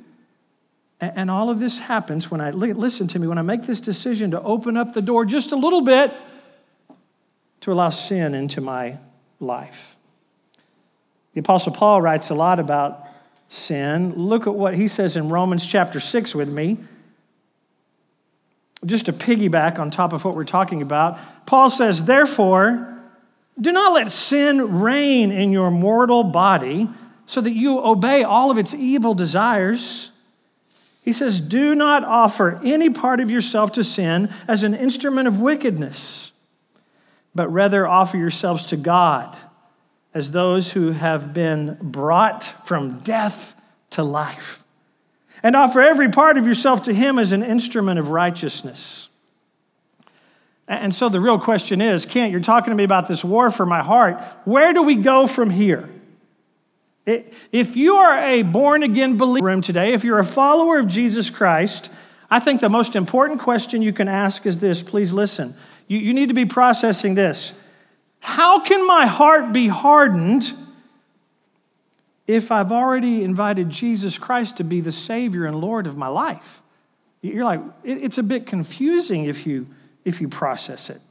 And 1.00 1.29
all 1.29 1.50
of 1.50 1.59
this 1.59 1.79
happens 1.79 2.31
when 2.31 2.39
I 2.39 2.51
listen 2.51 3.07
to 3.09 3.19
me, 3.19 3.27
when 3.27 3.38
I 3.38 3.41
make 3.41 3.63
this 3.63 3.81
decision 3.81 4.31
to 4.31 4.41
open 4.41 4.77
up 4.77 4.93
the 4.93 5.01
door 5.01 5.25
just 5.25 5.51
a 5.51 5.57
little 5.57 5.81
bit 5.81 6.13
to 7.59 7.73
allow 7.73 7.89
sin 7.89 8.33
into 8.33 8.62
my 8.62 8.97
life. 9.41 9.97
The 11.33 11.41
Apostle 11.41 11.73
Paul 11.73 12.01
writes 12.01 12.29
a 12.29 12.35
lot 12.35 12.59
about 12.59 13.05
sin. 13.50 14.13
Look 14.13 14.47
at 14.47 14.55
what 14.55 14.75
he 14.75 14.88
says 14.88 15.17
in 15.17 15.29
Romans 15.29 15.67
chapter 15.67 16.00
6 16.00 16.35
with 16.35 16.50
me. 16.50 16.77
Just 18.85 19.05
to 19.07 19.13
piggyback 19.13 19.79
on 19.79 19.91
top 19.91 20.13
of 20.13 20.23
what 20.23 20.35
we're 20.35 20.43
talking 20.43 20.81
about, 20.81 21.19
Paul 21.45 21.69
says, 21.69 22.05
Therefore, 22.05 22.92
do 23.60 23.72
not 23.72 23.93
let 23.93 24.10
sin 24.10 24.81
reign 24.81 25.31
in 25.31 25.51
your 25.51 25.69
mortal 25.69 26.24
body 26.24 26.89
so 27.25 27.39
that 27.41 27.51
you 27.51 27.79
obey 27.79 28.24
all 28.24 28.51
of 28.51 28.57
its 28.57 28.74
evil 28.74 29.13
desires. 29.13 30.12
He 31.01 31.12
says, 31.12 31.39
Do 31.39 31.75
not 31.75 32.03
offer 32.03 32.60
any 32.63 32.89
part 32.89 33.19
of 33.19 33.29
yourself 33.29 33.72
to 33.74 33.83
sin 33.83 34.29
as 34.48 34.63
an 34.63 34.74
instrument 34.74 35.27
of 35.27 35.39
wickedness, 35.39 36.31
but 37.36 37.48
rather 37.50 37.88
offer 37.88 38.17
yourselves 38.17 38.65
to 38.67 38.77
God 38.77 39.38
as 40.13 40.31
those 40.31 40.74
who 40.74 40.91
have 40.91 41.33
been 41.33 41.77
brought 41.81 42.43
from 42.65 43.00
death 43.00 43.55
to 43.91 44.03
life. 44.03 44.63
And 45.41 45.55
offer 45.55 45.81
every 45.81 46.10
part 46.10 46.38
of 46.38 46.48
yourself 46.48 46.83
to 46.83 46.93
Him 46.93 47.19
as 47.19 47.31
an 47.31 47.43
instrument 47.43 48.00
of 48.00 48.12
righteousness. 48.12 49.10
And 50.82 50.94
so 50.94 51.10
the 51.10 51.20
real 51.20 51.39
question 51.39 51.82
is 51.82 52.06
Kent, 52.06 52.32
you're 52.32 52.42
talking 52.42 52.72
to 52.72 52.75
me 52.75 52.84
about 52.84 53.08
this 53.08 53.24
war 53.24 53.51
for 53.51 53.65
my 53.65 53.82
heart. 53.82 54.22
Where 54.46 54.74
do 54.74 54.84
we 54.84 54.96
go 54.96 55.27
from 55.27 55.50
here? 55.50 55.89
If 57.06 57.75
you 57.75 57.96
are 57.96 58.18
a 58.18 58.44
born 58.44 58.82
again 58.82 59.18
believer 59.18 59.62
today, 59.62 59.94
if 59.94 60.03
you're 60.03 60.20
a 60.20 60.25
follower 60.25 60.80
of 60.80 60.88
Jesus 60.88 61.30
Christ, 61.30 61.92
I 62.32 62.39
think 62.39 62.62
the 62.62 62.70
most 62.70 62.96
important 62.96 63.42
question 63.42 63.82
you 63.82 63.94
can 63.94 64.08
ask 64.08 64.46
is 64.46 64.60
this. 64.60 64.82
Please 64.82 65.12
listen. 65.12 65.53
You, 65.88 66.00
you 66.00 66.13
need 66.13 66.30
to 66.30 66.34
be 66.34 66.46
processing 66.46 67.15
this. 67.15 67.53
How 68.22 68.62
can 68.62 68.88
my 68.88 69.06
heart 69.06 69.51
be 69.51 69.68
hardened 69.68 70.53
if 72.25 72.53
I've 72.53 72.72
already 72.72 73.22
invited 73.22 73.70
Jesus 73.70 74.18
Christ 74.18 74.56
to 74.58 74.63
be 74.63 74.80
the 74.80 74.94
Savior 74.94 75.46
and 75.46 75.60
Lord 75.60 75.88
of 75.88 75.98
my 75.98 76.08
life? 76.08 76.62
You're 77.22 77.44
like, 77.44 77.62
it's 77.84 78.18
a 78.18 78.24
bit 78.24 78.46
confusing 78.46 79.25
if 79.25 79.46
you 79.46 79.68
if 80.05 80.22
you 80.22 80.27
process 80.27 80.89
it. 80.89 81.01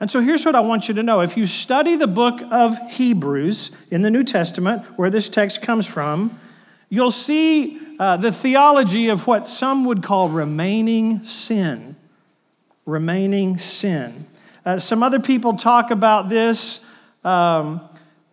And 0.00 0.10
so 0.10 0.20
here's 0.20 0.44
what 0.44 0.56
I 0.56 0.60
want 0.60 0.88
you 0.88 0.94
to 0.94 1.02
know. 1.02 1.20
If 1.20 1.36
you 1.36 1.46
study 1.46 1.94
the 1.94 2.08
book 2.08 2.40
of 2.50 2.76
Hebrews 2.90 3.70
in 3.90 4.02
the 4.02 4.10
New 4.10 4.24
Testament, 4.24 4.82
where 4.96 5.10
this 5.10 5.28
text 5.28 5.62
comes 5.62 5.86
from, 5.86 6.38
you'll 6.88 7.12
see 7.12 7.78
uh, 8.00 8.16
the 8.16 8.32
theology 8.32 9.08
of 9.08 9.28
what 9.28 9.48
some 9.48 9.84
would 9.84 10.02
call 10.02 10.28
remaining 10.28 11.24
sin. 11.24 11.94
Remaining 12.84 13.58
sin. 13.58 14.26
Uh, 14.66 14.78
some 14.80 15.04
other 15.04 15.20
people 15.20 15.54
talk 15.56 15.92
about 15.92 16.28
this 16.28 16.84
um, 17.24 17.80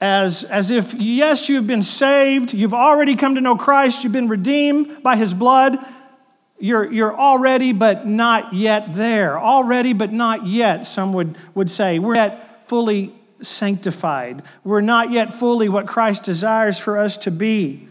as, 0.01 0.44
as 0.46 0.72
if, 0.72 0.94
yes, 0.94 1.50
you've 1.50 1.68
been 1.68 1.82
saved, 1.82 2.53
you've 2.53 2.74
already 2.74 3.15
come 3.15 3.36
to 3.36 3.41
know 3.41 3.56
Christ, 3.56 4.03
you've 4.03 4.13
been 4.13 4.29
redeemed 4.29 5.03
by 5.03 5.15
his 5.15 5.34
blood, 5.34 5.77
you're, 6.60 6.92
you're 6.92 7.18
already, 7.18 7.72
but 7.74 8.06
not 8.06 8.54
yet 8.54 8.94
there. 8.94 9.39
Already, 9.39 9.94
but 9.94 10.12
not 10.12 10.46
yet, 10.46 10.86
some 10.86 11.13
would, 11.13 11.38
would 11.56 11.70
say. 11.70 12.00
We're 12.00 12.16
yet 12.16 12.68
fully 12.68 13.13
sanctified. 13.42 14.44
We're 14.63 14.82
not 14.82 15.12
yet 15.12 15.34
fully 15.34 15.70
what 15.70 15.88
Christ 15.88 16.24
desires 16.24 16.78
for 16.78 16.98
us 16.98 17.18
to 17.18 17.32
be. 17.32 17.88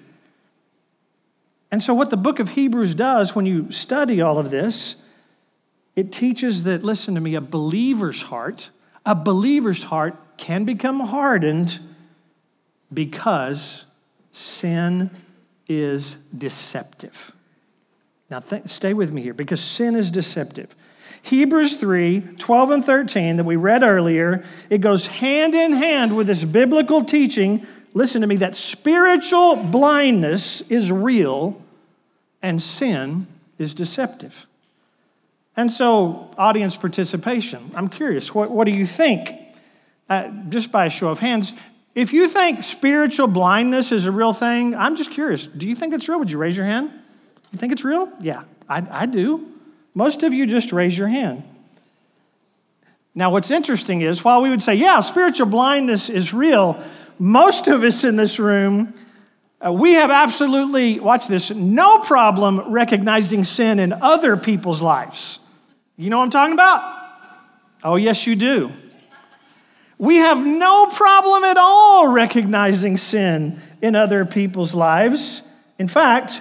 And 1.70 1.82
so, 1.82 1.94
what 1.94 2.10
the 2.10 2.16
book 2.16 2.38
of 2.38 2.50
Hebrews 2.50 2.94
does 2.94 3.34
when 3.34 3.46
you 3.46 3.70
study 3.70 4.20
all 4.20 4.38
of 4.38 4.50
this, 4.50 4.96
it 5.96 6.12
teaches 6.12 6.64
that, 6.64 6.82
listen 6.82 7.14
to 7.14 7.20
me, 7.20 7.34
a 7.34 7.40
believer's 7.40 8.22
heart, 8.22 8.70
a 9.04 9.14
believer's 9.14 9.84
heart 9.84 10.16
can 10.38 10.64
become 10.64 11.00
hardened 11.00 11.80
because 12.92 13.84
sin 14.32 15.10
is 15.68 16.16
deceptive. 16.36 17.32
Now, 18.30 18.40
th- 18.40 18.68
stay 18.68 18.92
with 18.92 19.12
me 19.12 19.22
here 19.22 19.34
because 19.34 19.60
sin 19.60 19.96
is 19.96 20.10
deceptive. 20.10 20.74
Hebrews 21.22 21.76
3 21.76 22.20
12 22.38 22.70
and 22.70 22.84
13 22.84 23.36
that 23.36 23.44
we 23.44 23.56
read 23.56 23.82
earlier, 23.82 24.44
it 24.70 24.80
goes 24.80 25.06
hand 25.06 25.54
in 25.54 25.72
hand 25.72 26.16
with 26.16 26.26
this 26.26 26.44
biblical 26.44 27.04
teaching. 27.04 27.66
Listen 27.94 28.20
to 28.20 28.26
me 28.26 28.36
that 28.36 28.54
spiritual 28.54 29.56
blindness 29.56 30.60
is 30.70 30.92
real 30.92 31.60
and 32.42 32.62
sin 32.62 33.26
is 33.58 33.74
deceptive. 33.74 34.46
And 35.56 35.72
so, 35.72 36.30
audience 36.38 36.76
participation. 36.76 37.72
I'm 37.74 37.88
curious, 37.88 38.32
what, 38.32 38.50
what 38.50 38.64
do 38.64 38.70
you 38.70 38.86
think? 38.86 39.30
Uh, 40.08 40.28
just 40.48 40.70
by 40.70 40.86
a 40.86 40.90
show 40.90 41.08
of 41.08 41.18
hands, 41.18 41.52
if 41.94 42.12
you 42.12 42.28
think 42.28 42.62
spiritual 42.62 43.26
blindness 43.26 43.90
is 43.90 44.06
a 44.06 44.12
real 44.12 44.32
thing, 44.32 44.74
I'm 44.76 44.94
just 44.94 45.10
curious. 45.10 45.46
Do 45.46 45.68
you 45.68 45.74
think 45.74 45.92
it's 45.92 46.08
real? 46.08 46.20
Would 46.20 46.30
you 46.30 46.38
raise 46.38 46.56
your 46.56 46.66
hand? 46.66 46.92
You 47.52 47.58
think 47.58 47.72
it's 47.72 47.84
real? 47.84 48.12
Yeah, 48.20 48.44
I, 48.68 48.86
I 48.90 49.06
do. 49.06 49.46
Most 49.94 50.22
of 50.22 50.32
you 50.32 50.46
just 50.46 50.72
raise 50.72 50.96
your 50.96 51.08
hand. 51.08 51.42
Now, 53.14 53.30
what's 53.30 53.50
interesting 53.50 54.02
is 54.02 54.22
while 54.24 54.42
we 54.42 54.50
would 54.50 54.62
say, 54.62 54.74
yeah, 54.74 55.00
spiritual 55.00 55.46
blindness 55.46 56.08
is 56.08 56.32
real, 56.32 56.82
most 57.18 57.68
of 57.68 57.82
us 57.82 58.04
in 58.04 58.16
this 58.16 58.38
room 58.38 58.94
Uh, 59.60 59.72
we 59.72 59.94
have 59.94 60.08
absolutely, 60.08 61.00
watch 61.00 61.26
this, 61.26 61.50
no 61.50 61.98
problem 61.98 62.60
recognizing 62.70 63.42
sin 63.44 63.80
in 63.80 63.92
other 63.92 64.36
people's 64.36 64.80
lives. 64.80 65.40
You 65.96 66.10
know 66.10 66.18
what 66.18 66.26
I'm 66.26 66.30
talking 66.30 66.54
about? 66.54 66.80
Oh, 67.82 67.96
yes, 67.96 68.24
you 68.24 68.36
do. 68.36 68.70
We 69.98 70.18
have 70.18 70.46
no 70.46 70.86
problem 70.86 71.42
at 71.42 71.56
all 71.58 72.06
recognizing 72.06 72.96
sin 72.96 73.58
in 73.82 73.96
other 73.96 74.24
people's 74.24 74.76
lives. 74.76 75.42
In 75.76 75.88
fact, 75.88 76.40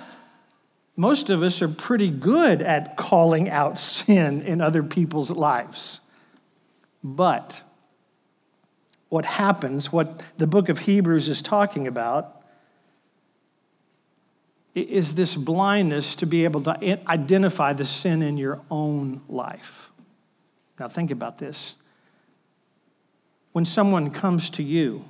most 0.97 1.29
of 1.29 1.43
us 1.43 1.61
are 1.61 1.67
pretty 1.69 2.09
good 2.09 2.63
at 2.63 2.97
calling 2.97 3.47
out 3.49 3.79
sin 3.79 4.41
in 4.41 4.59
other 4.59 4.81
people's 4.81 5.29
lives. 5.29 6.01
But 7.03 7.61
what 9.09 9.23
happens, 9.23 9.93
what 9.93 10.21
the 10.37 10.47
book 10.47 10.69
of 10.69 10.79
Hebrews 10.79 11.29
is 11.29 11.43
talking 11.43 11.85
about, 11.85 12.41
is 14.73 15.15
this 15.15 15.35
blindness 15.35 16.15
to 16.15 16.25
be 16.25 16.43
able 16.43 16.61
to 16.61 16.99
identify 17.07 17.73
the 17.73 17.85
sin 17.85 18.23
in 18.23 18.37
your 18.37 18.61
own 18.69 19.21
life. 19.27 19.91
Now, 20.79 20.87
think 20.87 21.11
about 21.11 21.37
this. 21.37 21.77
When 23.51 23.65
someone 23.65 24.09
comes 24.11 24.49
to 24.51 24.63
you 24.63 25.05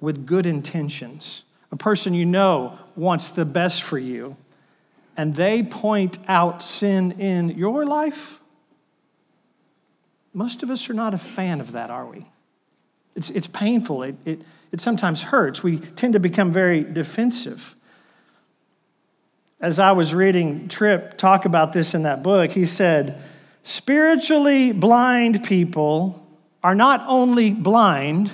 with 0.00 0.26
good 0.26 0.46
intentions, 0.46 1.44
a 1.72 1.76
person 1.76 2.14
you 2.14 2.26
know 2.26 2.78
wants 2.94 3.30
the 3.30 3.44
best 3.44 3.82
for 3.82 3.98
you, 3.98 4.36
and 5.18 5.34
they 5.34 5.64
point 5.64 6.16
out 6.28 6.62
sin 6.62 7.10
in 7.20 7.50
your 7.50 7.84
life, 7.84 8.40
most 10.32 10.62
of 10.62 10.70
us 10.70 10.88
are 10.88 10.94
not 10.94 11.12
a 11.12 11.18
fan 11.18 11.60
of 11.60 11.72
that, 11.72 11.90
are 11.90 12.06
we? 12.06 12.24
It's, 13.16 13.28
it's 13.30 13.48
painful. 13.48 14.04
It, 14.04 14.14
it, 14.24 14.42
it 14.70 14.80
sometimes 14.80 15.24
hurts. 15.24 15.60
We 15.60 15.78
tend 15.78 16.12
to 16.12 16.20
become 16.20 16.52
very 16.52 16.84
defensive. 16.84 17.74
As 19.60 19.80
I 19.80 19.90
was 19.90 20.14
reading 20.14 20.68
Tripp 20.68 21.18
talk 21.18 21.44
about 21.44 21.72
this 21.72 21.94
in 21.94 22.04
that 22.04 22.22
book, 22.22 22.52
he 22.52 22.64
said, 22.64 23.20
Spiritually 23.64 24.70
blind 24.70 25.42
people 25.42 26.24
are 26.62 26.76
not 26.76 27.04
only 27.08 27.52
blind, 27.52 28.30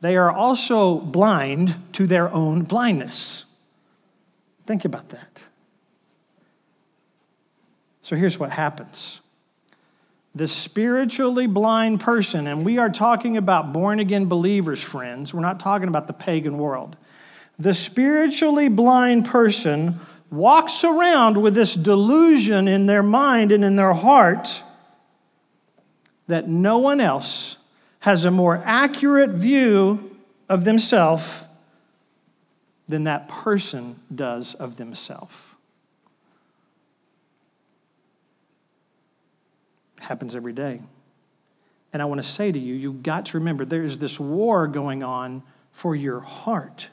they 0.00 0.16
are 0.16 0.30
also 0.30 1.00
blind 1.00 1.74
to 1.94 2.06
their 2.06 2.32
own 2.32 2.62
blindness. 2.62 3.46
Think 4.70 4.84
about 4.84 5.08
that. 5.08 5.42
So 8.02 8.14
here's 8.14 8.38
what 8.38 8.52
happens 8.52 9.20
the 10.32 10.46
spiritually 10.46 11.48
blind 11.48 11.98
person, 11.98 12.46
and 12.46 12.64
we 12.64 12.78
are 12.78 12.88
talking 12.88 13.36
about 13.36 13.72
born 13.72 13.98
again 13.98 14.26
believers, 14.26 14.80
friends, 14.80 15.34
we're 15.34 15.40
not 15.40 15.58
talking 15.58 15.88
about 15.88 16.06
the 16.06 16.12
pagan 16.12 16.56
world. 16.56 16.94
The 17.58 17.74
spiritually 17.74 18.68
blind 18.68 19.24
person 19.24 19.96
walks 20.30 20.84
around 20.84 21.42
with 21.42 21.56
this 21.56 21.74
delusion 21.74 22.68
in 22.68 22.86
their 22.86 23.02
mind 23.02 23.50
and 23.50 23.64
in 23.64 23.74
their 23.74 23.94
heart 23.94 24.62
that 26.28 26.48
no 26.48 26.78
one 26.78 27.00
else 27.00 27.56
has 28.02 28.24
a 28.24 28.30
more 28.30 28.62
accurate 28.64 29.30
view 29.30 30.16
of 30.48 30.62
themselves 30.62 31.44
than 32.90 33.04
that 33.04 33.28
person 33.28 34.00
does 34.14 34.54
of 34.54 34.76
themselves. 34.76 35.50
happens 40.00 40.34
every 40.34 40.52
day. 40.52 40.80
And 41.92 42.02
I 42.02 42.04
want 42.04 42.20
to 42.20 42.26
say 42.26 42.50
to 42.50 42.58
you, 42.58 42.74
you've 42.74 43.02
got 43.02 43.26
to 43.26 43.38
remember 43.38 43.64
there 43.64 43.84
is 43.84 43.98
this 43.98 44.18
war 44.18 44.66
going 44.66 45.02
on 45.02 45.42
for 45.72 45.94
your 45.94 46.20
heart. 46.20 46.88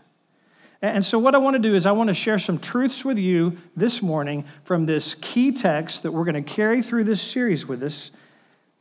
And 0.82 1.04
so, 1.04 1.18
what 1.18 1.34
I 1.34 1.40
want 1.40 1.56
to 1.56 1.60
do 1.60 1.74
is, 1.74 1.88
I 1.88 1.92
want 1.92 2.10
to 2.10 2.14
share 2.14 2.38
some 2.38 2.60
truths 2.60 3.04
with 3.04 3.18
you 3.18 3.58
this 3.76 4.04
morning 4.04 4.46
from 4.64 4.86
this 4.86 5.16
key 5.16 5.52
text 5.52 6.04
that 6.04 6.12
we're 6.12 6.26
going 6.26 6.44
to 6.44 6.54
carry 6.54 6.84
through 6.84 7.06
this 7.06 7.20
series 7.20 7.66
with 7.66 7.82
us 7.82 8.12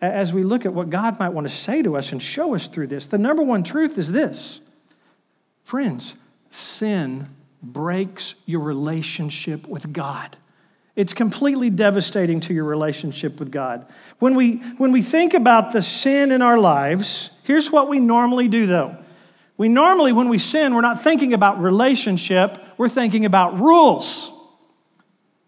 as 0.03 0.35
we 0.35 0.45
look 0.45 0.67
at 0.67 0.75
what 0.75 0.91
God 0.91 1.19
might 1.19 1.31
want 1.31 1.49
to 1.49 1.53
say 1.53 1.81
to 1.81 1.97
us 1.97 2.13
and 2.13 2.23
show 2.23 2.55
us 2.55 2.69
through 2.69 2.89
this. 2.89 3.07
The 3.07 3.17
number 3.17 3.43
one 3.43 3.63
truth 3.63 3.97
is 3.97 4.13
this 4.13 4.61
friends, 5.65 6.17
sin 6.57 7.29
breaks 7.63 8.35
your 8.47 8.61
relationship 8.61 9.67
with 9.67 9.93
God. 9.93 10.37
It's 10.95 11.13
completely 11.13 11.69
devastating 11.69 12.41
to 12.41 12.55
your 12.55 12.65
relationship 12.65 13.39
with 13.39 13.53
God. 13.53 13.87
When 14.19 14.35
we, 14.35 14.57
when 14.79 14.93
we 14.93 15.03
think 15.03 15.35
about 15.35 15.73
the 15.73 15.83
sin 15.83 16.33
in 16.33 16.41
our 16.41 16.59
lives, 16.59 17.31
here's 17.45 17.71
what 17.71 17.89
we 17.89 18.01
normally 18.01 18.49
do 18.49 18.67
though. 18.67 18.97
We 19.59 19.69
normally, 19.69 20.13
when 20.13 20.29
we 20.29 20.39
sin, 20.39 20.75
we're 20.75 20.81
not 20.81 21.03
thinking 21.03 21.33
about 21.33 21.61
relationship, 21.61 22.59
we're 22.79 22.89
thinking 22.89 23.25
about 23.25 23.59
rules. 23.59 24.31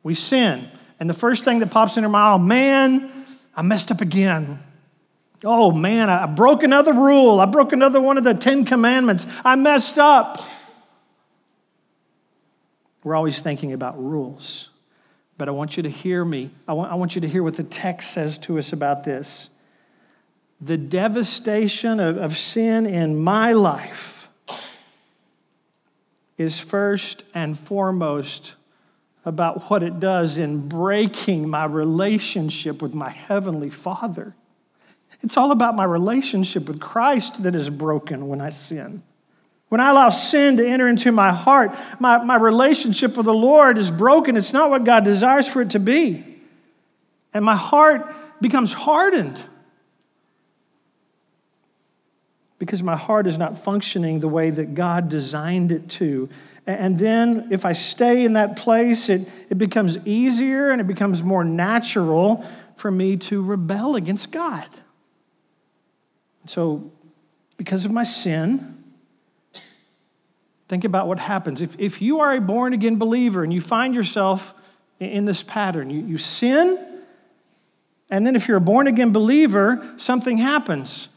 We 0.02 0.14
sin. 0.14 0.68
And 1.00 1.08
the 1.08 1.14
first 1.14 1.44
thing 1.44 1.60
that 1.60 1.70
pops 1.70 1.96
into 1.96 2.08
my 2.08 2.18
mind, 2.18 2.42
oh 2.42 2.44
man, 2.44 3.10
I 3.56 3.62
messed 3.62 3.90
up 3.90 4.00
again. 4.00 4.58
Oh 5.44 5.70
man, 5.70 6.10
I 6.10 6.26
broke 6.26 6.62
another 6.62 6.92
rule. 6.92 7.40
I 7.40 7.46
broke 7.46 7.72
another 7.72 8.00
one 8.00 8.18
of 8.18 8.24
the 8.24 8.34
Ten 8.34 8.64
Commandments. 8.64 9.26
I 9.44 9.56
messed 9.56 9.98
up. 9.98 10.42
We're 13.08 13.16
always 13.16 13.40
thinking 13.40 13.72
about 13.72 13.98
rules. 13.98 14.68
But 15.38 15.48
I 15.48 15.52
want 15.52 15.78
you 15.78 15.82
to 15.82 15.88
hear 15.88 16.26
me. 16.26 16.50
I 16.68 16.74
want, 16.74 16.92
I 16.92 16.94
want 16.96 17.14
you 17.14 17.22
to 17.22 17.26
hear 17.26 17.42
what 17.42 17.54
the 17.54 17.62
text 17.62 18.10
says 18.10 18.36
to 18.40 18.58
us 18.58 18.74
about 18.74 19.04
this. 19.04 19.48
The 20.60 20.76
devastation 20.76 22.00
of, 22.00 22.18
of 22.18 22.36
sin 22.36 22.84
in 22.84 23.16
my 23.16 23.54
life 23.54 24.28
is 26.36 26.60
first 26.60 27.24
and 27.32 27.58
foremost 27.58 28.56
about 29.24 29.70
what 29.70 29.82
it 29.82 29.98
does 29.98 30.36
in 30.36 30.68
breaking 30.68 31.48
my 31.48 31.64
relationship 31.64 32.82
with 32.82 32.92
my 32.92 33.08
Heavenly 33.08 33.70
Father. 33.70 34.34
It's 35.22 35.38
all 35.38 35.50
about 35.50 35.74
my 35.74 35.84
relationship 35.84 36.68
with 36.68 36.78
Christ 36.78 37.42
that 37.44 37.54
is 37.54 37.70
broken 37.70 38.28
when 38.28 38.42
I 38.42 38.50
sin. 38.50 39.02
When 39.68 39.80
I 39.80 39.90
allow 39.90 40.10
sin 40.10 40.56
to 40.56 40.66
enter 40.66 40.88
into 40.88 41.12
my 41.12 41.30
heart, 41.30 41.76
my, 41.98 42.22
my 42.24 42.36
relationship 42.36 43.16
with 43.16 43.26
the 43.26 43.34
Lord 43.34 43.76
is 43.76 43.90
broken. 43.90 44.36
It's 44.36 44.52
not 44.52 44.70
what 44.70 44.84
God 44.84 45.04
desires 45.04 45.46
for 45.46 45.60
it 45.60 45.70
to 45.70 45.78
be. 45.78 46.24
And 47.34 47.44
my 47.44 47.56
heart 47.56 48.14
becomes 48.40 48.72
hardened 48.72 49.38
because 52.58 52.82
my 52.82 52.96
heart 52.96 53.26
is 53.26 53.38
not 53.38 53.58
functioning 53.58 54.20
the 54.20 54.28
way 54.28 54.50
that 54.50 54.74
God 54.74 55.08
designed 55.08 55.70
it 55.70 55.88
to. 55.90 56.28
And 56.66 56.98
then 56.98 57.48
if 57.50 57.64
I 57.64 57.72
stay 57.72 58.24
in 58.24 58.32
that 58.32 58.56
place, 58.56 59.08
it, 59.08 59.28
it 59.48 59.58
becomes 59.58 59.98
easier 60.06 60.70
and 60.70 60.80
it 60.80 60.86
becomes 60.86 61.22
more 61.22 61.44
natural 61.44 62.44
for 62.74 62.90
me 62.90 63.16
to 63.16 63.42
rebel 63.42 63.96
against 63.96 64.32
God. 64.32 64.66
So, 66.46 66.90
because 67.56 67.84
of 67.84 67.90
my 67.90 68.04
sin, 68.04 68.77
Think 70.68 70.84
about 70.84 71.06
what 71.06 71.18
happens. 71.18 71.62
If, 71.62 71.78
if 71.78 72.02
you 72.02 72.20
are 72.20 72.34
a 72.34 72.40
born 72.40 72.74
again 72.74 72.96
believer 72.96 73.42
and 73.42 73.52
you 73.52 73.60
find 73.60 73.94
yourself 73.94 74.54
in 75.00 75.24
this 75.24 75.42
pattern, 75.42 75.88
you, 75.90 76.00
you 76.00 76.18
sin, 76.18 76.84
and 78.10 78.26
then 78.26 78.36
if 78.36 78.48
you're 78.48 78.58
a 78.58 78.60
born 78.60 78.86
again 78.86 79.12
believer, 79.12 79.86
something 79.96 80.38
happens. 80.38 81.08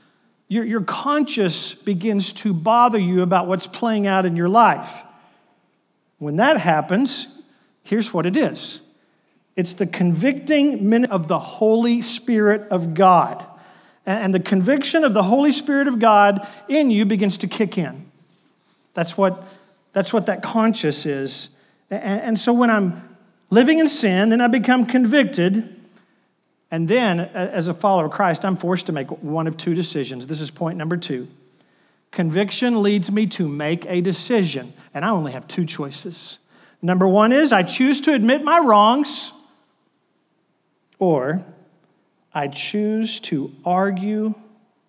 Your, 0.48 0.66
your 0.66 0.82
conscience 0.82 1.74
begins 1.74 2.34
to 2.34 2.54
bother 2.54 3.00
you 3.00 3.22
about 3.22 3.48
what's 3.48 3.68
playing 3.68 4.08
out 4.08 4.26
in 4.26 4.36
your 4.36 4.50
life. 4.50 5.04
When 6.18 6.36
that 6.38 6.58
happens, 6.58 7.42
here's 7.84 8.14
what 8.14 8.26
it 8.26 8.36
is 8.36 8.82
it's 9.56 9.74
the 9.74 9.88
convicting 9.88 10.90
minute 10.90 11.12
of 11.12 11.28
the 11.28 11.40
Holy 11.40 12.02
Spirit 12.02 12.70
of 12.70 12.94
God. 12.94 13.46
And 14.04 14.34
the 14.34 14.40
conviction 14.40 15.04
of 15.04 15.14
the 15.14 15.24
Holy 15.24 15.52
Spirit 15.52 15.88
of 15.88 16.00
God 16.00 16.48
in 16.68 16.90
you 16.90 17.06
begins 17.06 17.38
to 17.40 17.48
kick 17.48 17.78
in. 17.78 18.11
That's 18.94 19.18
what, 19.18 19.44
that's 19.94 20.14
what 20.14 20.26
that 20.26 20.42
conscious 20.42 21.06
is. 21.06 21.50
And, 21.90 22.22
and 22.22 22.40
so 22.40 22.54
when 22.54 22.70
I'm 22.70 23.18
living 23.50 23.80
in 23.80 23.88
sin, 23.88 24.30
then 24.30 24.42
I 24.42 24.48
become 24.48 24.86
convicted. 24.86 25.78
And 26.72 26.88
then, 26.88 27.20
as 27.20 27.68
a 27.68 27.74
follower 27.74 28.06
of 28.06 28.12
Christ, 28.12 28.46
I'm 28.46 28.56
forced 28.56 28.86
to 28.86 28.94
make 28.94 29.10
one 29.22 29.46
of 29.46 29.58
two 29.58 29.76
decisions. 29.76 30.28
This 30.28 30.40
is 30.40 30.50
point 30.50 30.78
number 30.78 30.96
two. 30.96 31.28
Conviction 32.12 32.82
leads 32.82 33.12
me 33.12 33.26
to 33.28 33.48
make 33.48 33.86
a 33.88 34.02
decision, 34.02 34.74
and 34.94 35.04
I 35.06 35.10
only 35.10 35.32
have 35.34 35.48
two 35.48 35.66
choices. 35.66 36.40
Number 36.82 37.08
one 37.08 37.32
is 37.32 37.54
I 37.54 37.64
choose 37.64 38.02
to 38.02 38.14
admit 38.14 38.44
my 38.44 38.60
wrongs, 38.60 39.34
or 40.98 41.46
I 42.34 42.48
choose 42.48 43.20
to 43.22 43.54
argue 43.66 44.34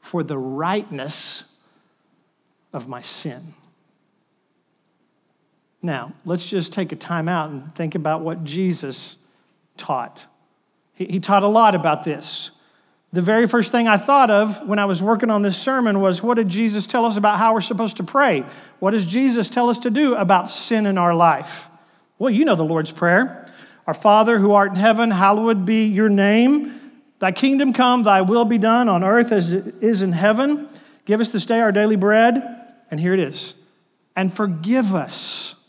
for 0.01 0.23
the 0.23 0.39
rightness 0.39 1.61
of 2.73 2.89
my 2.89 3.01
sin. 3.01 3.55
Now, 5.83 6.13
let's 6.25 6.49
just 6.49 6.73
take 6.73 6.93
a 6.93 6.97
time 6.97 7.29
out 7.29 7.51
and 7.51 7.75
think 7.75 7.97
about 7.97 8.21
what 8.21 8.45
Jesus 8.45 9.19
taught. 9.77 10.27
He, 10.95 11.07
he 11.07 11.21
taught 11.21 11.43
a 11.43 11.49
lot 11.49 11.75
about 11.75 12.05
this. 12.05 12.53
The 13.13 13.21
very 13.21 13.47
first 13.47 13.73
thing 13.73 13.89
I 13.89 13.99
thought 13.99 14.31
of 14.31 14.67
when 14.67 14.79
I 14.79 14.87
was 14.87 15.03
working 15.03 15.29
on 15.29 15.43
this 15.43 15.61
sermon 15.61 16.01
was 16.01 16.23
what 16.23 16.35
did 16.35 16.49
Jesus 16.49 16.87
tell 16.87 17.05
us 17.05 17.17
about 17.17 17.39
how 17.39 17.53
we're 17.53 17.61
supposed 17.61 17.99
to 17.99 18.05
pray? 18.05 18.45
What 18.79 18.93
does 18.93 19.05
Jesus 19.05 19.51
tell 19.51 19.69
us 19.69 19.79
to 19.79 19.91
do 19.91 20.15
about 20.15 20.49
sin 20.49 20.87
in 20.87 20.97
our 20.97 21.15
life? 21.15 21.69
Well, 22.19 22.31
you 22.31 22.45
know 22.45 22.55
the 22.55 22.63
Lord's 22.63 22.93
Prayer. 22.93 23.47
Our 23.87 23.95
Father 23.95 24.39
who 24.39 24.53
art 24.53 24.71
in 24.71 24.77
heaven, 24.77 25.11
hallowed 25.11 25.67
be 25.67 25.85
your 25.87 26.09
name. 26.09 26.79
Thy 27.19 27.33
kingdom 27.33 27.73
come, 27.73 28.05
thy 28.05 28.21
will 28.23 28.45
be 28.45 28.59
done 28.59 28.89
on 28.89 29.05
earth 29.05 29.33
as 29.33 29.53
it 29.53 29.75
is 29.83 30.03
in 30.03 30.13
heaven. 30.13 30.69
Give 31.05 31.21
us 31.21 31.33
this 31.33 31.45
day 31.45 31.61
our 31.61 31.73
daily 31.73 31.97
bread. 31.97 32.43
And 32.91 33.01
here 33.01 33.13
it 33.13 33.21
is. 33.21 33.57
And 34.15 34.33
forgive 34.33 34.95
us 34.95 35.62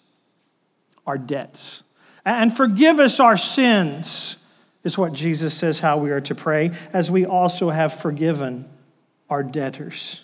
our 1.06 1.18
debts. 1.18 1.84
And 2.26 2.56
forgive 2.56 3.00
us 3.00 3.20
our 3.20 3.38
sins, 3.38 4.38
is 4.84 4.98
what 4.98 5.14
Jesus 5.14 5.54
says 5.54 5.80
how 5.80 5.98
we 5.98 6.12
are 6.12 6.22
to 6.22 6.36
pray, 6.36 6.72
as 6.94 7.12
we 7.12 7.26
also 7.26 7.70
have 7.70 7.94
forgiven 7.94 8.70
our 9.30 9.44
debtors. 9.44 10.24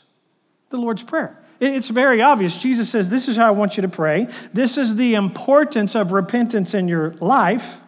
The 0.70 0.78
Lord's 0.78 1.04
Prayer. 1.04 1.38
It's 1.60 1.90
very 1.90 2.22
obvious. 2.22 2.62
Jesus 2.62 2.90
says, 2.90 3.10
This 3.10 3.28
is 3.28 3.36
how 3.36 3.48
I 3.48 3.52
want 3.52 3.76
you 3.76 3.82
to 3.82 3.90
pray. 3.90 4.28
This 4.54 4.78
is 4.78 4.96
the 4.96 5.16
importance 5.16 5.96
of 5.96 6.12
repentance 6.12 6.74
in 6.74 6.88
your 6.88 7.12
life. 7.16 7.82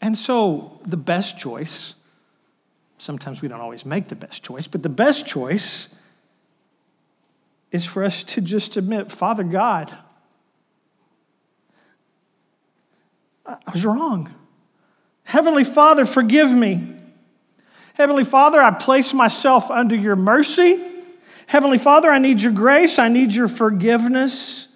And 0.00 0.18
so, 0.18 0.80
the 0.82 0.96
best 0.96 1.38
choice, 1.38 1.94
sometimes 2.98 3.40
we 3.40 3.48
don't 3.48 3.60
always 3.60 3.86
make 3.86 4.08
the 4.08 4.16
best 4.16 4.42
choice, 4.42 4.66
but 4.66 4.82
the 4.82 4.88
best 4.88 5.26
choice 5.26 5.94
is 7.70 7.84
for 7.84 8.04
us 8.04 8.24
to 8.24 8.40
just 8.40 8.76
admit, 8.76 9.10
Father 9.10 9.44
God, 9.44 9.96
I 13.46 13.58
was 13.72 13.84
wrong. 13.84 14.32
Heavenly 15.24 15.64
Father, 15.64 16.04
forgive 16.04 16.52
me. 16.52 16.94
Heavenly 17.94 18.24
Father, 18.24 18.60
I 18.60 18.70
place 18.70 19.14
myself 19.14 19.70
under 19.70 19.94
your 19.94 20.16
mercy. 20.16 20.82
Heavenly 21.46 21.78
Father, 21.78 22.10
I 22.10 22.18
need 22.18 22.42
your 22.42 22.52
grace. 22.52 22.98
I 22.98 23.08
need 23.08 23.34
your 23.34 23.48
forgiveness. 23.48 24.68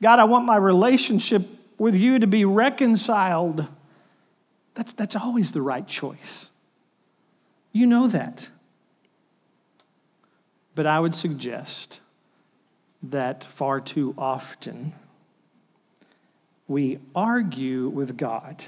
God, 0.00 0.18
I 0.18 0.24
want 0.24 0.44
my 0.44 0.56
relationship 0.56 1.42
with 1.78 1.96
you 1.96 2.18
to 2.18 2.26
be 2.26 2.44
reconciled. 2.44 3.66
That's, 4.74 4.92
that's 4.92 5.16
always 5.16 5.52
the 5.52 5.62
right 5.62 5.86
choice. 5.86 6.50
You 7.72 7.86
know 7.86 8.06
that. 8.06 8.48
But 10.74 10.86
I 10.86 11.00
would 11.00 11.14
suggest 11.14 12.00
that 13.02 13.42
far 13.42 13.80
too 13.80 14.14
often 14.16 14.92
we 16.68 16.98
argue 17.14 17.88
with 17.88 18.16
God. 18.16 18.62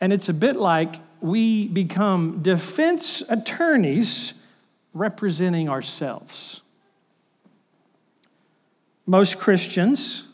And 0.00 0.12
it's 0.12 0.28
a 0.28 0.34
bit 0.34 0.56
like 0.56 0.96
we 1.20 1.68
become 1.68 2.42
defense 2.42 3.22
attorneys 3.28 4.34
representing 4.94 5.68
ourselves. 5.68 6.60
Most 9.06 9.38
Christians 9.38 10.24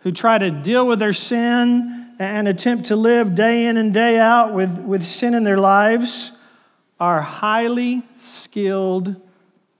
who 0.00 0.12
try 0.12 0.38
to 0.38 0.50
deal 0.50 0.86
with 0.86 1.00
their 1.00 1.12
sin 1.12 2.14
and 2.18 2.48
attempt 2.48 2.86
to 2.86 2.96
live 2.96 3.34
day 3.34 3.66
in 3.66 3.76
and 3.76 3.92
day 3.92 4.18
out 4.18 4.52
with, 4.52 4.78
with 4.80 5.04
sin 5.04 5.34
in 5.34 5.44
their 5.44 5.58
lives 5.58 6.32
are 7.00 7.20
highly 7.20 8.02
skilled 8.16 9.16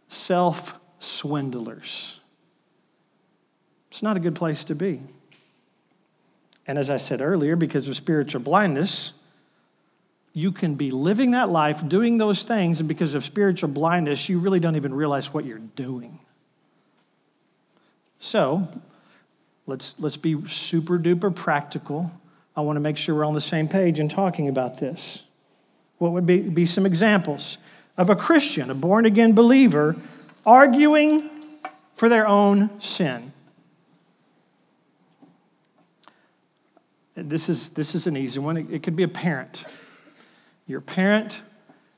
self 0.09 0.79
swindlers. 0.99 2.18
It's 3.99 4.03
not 4.05 4.17
a 4.17 4.21
good 4.21 4.37
place 4.37 4.63
to 4.63 4.77
be. 4.77 5.01
And 6.69 6.79
as 6.79 6.89
I 6.89 6.99
said 6.99 7.21
earlier, 7.21 7.57
because 7.57 7.89
of 7.89 7.97
spiritual 7.97 8.41
blindness, 8.41 9.13
you 10.33 10.53
can 10.53 10.77
be 10.77 10.93
living 10.93 11.33
that 11.33 11.49
life, 11.49 11.83
doing 11.89 12.19
those 12.19 12.45
things, 12.45 12.79
and 12.79 12.89
because 12.89 13.15
of 13.15 13.25
spiritual 13.25 13.71
blindness, 13.71 14.29
you 14.29 14.39
really 14.39 14.61
don't 14.61 14.77
even 14.77 14.95
realize 14.95 15.35
what 15.35 15.45
you're 15.45 15.59
doing. 15.59 16.21
So, 18.21 18.69
let's, 19.67 19.99
let's 19.99 20.17
be 20.17 20.47
super 20.47 20.97
duper 20.97 21.35
practical. 21.35 22.13
I 22.57 22.61
want 22.61 22.77
to 22.77 22.81
make 22.81 22.99
sure 22.99 23.17
we're 23.17 23.27
on 23.27 23.35
the 23.35 23.41
same 23.41 23.67
page 23.67 23.99
in 23.99 24.09
talking 24.09 24.47
about 24.47 24.79
this. 24.79 25.25
What 25.97 26.13
would 26.13 26.25
be, 26.25 26.43
be 26.43 26.67
some 26.67 26.87
examples 26.87 27.59
of 27.97 28.11
a 28.11 28.15
Christian, 28.15 28.71
a 28.71 28.77
born 28.77 29.07
again 29.07 29.33
believer, 29.33 29.97
arguing 30.47 31.29
for 31.97 32.09
their 32.09 32.29
own 32.29 32.81
sin? 32.81 33.28
This 37.23 37.49
is, 37.49 37.71
this 37.71 37.95
is 37.95 38.07
an 38.07 38.17
easy 38.17 38.41
one. 38.41 38.57
It, 38.57 38.71
it 38.71 38.83
could 38.83 38.97
be 38.97 39.03
a 39.03 39.09
parent 39.09 39.65
you're 40.69 40.81
a 40.81 40.83
parent 40.83 41.43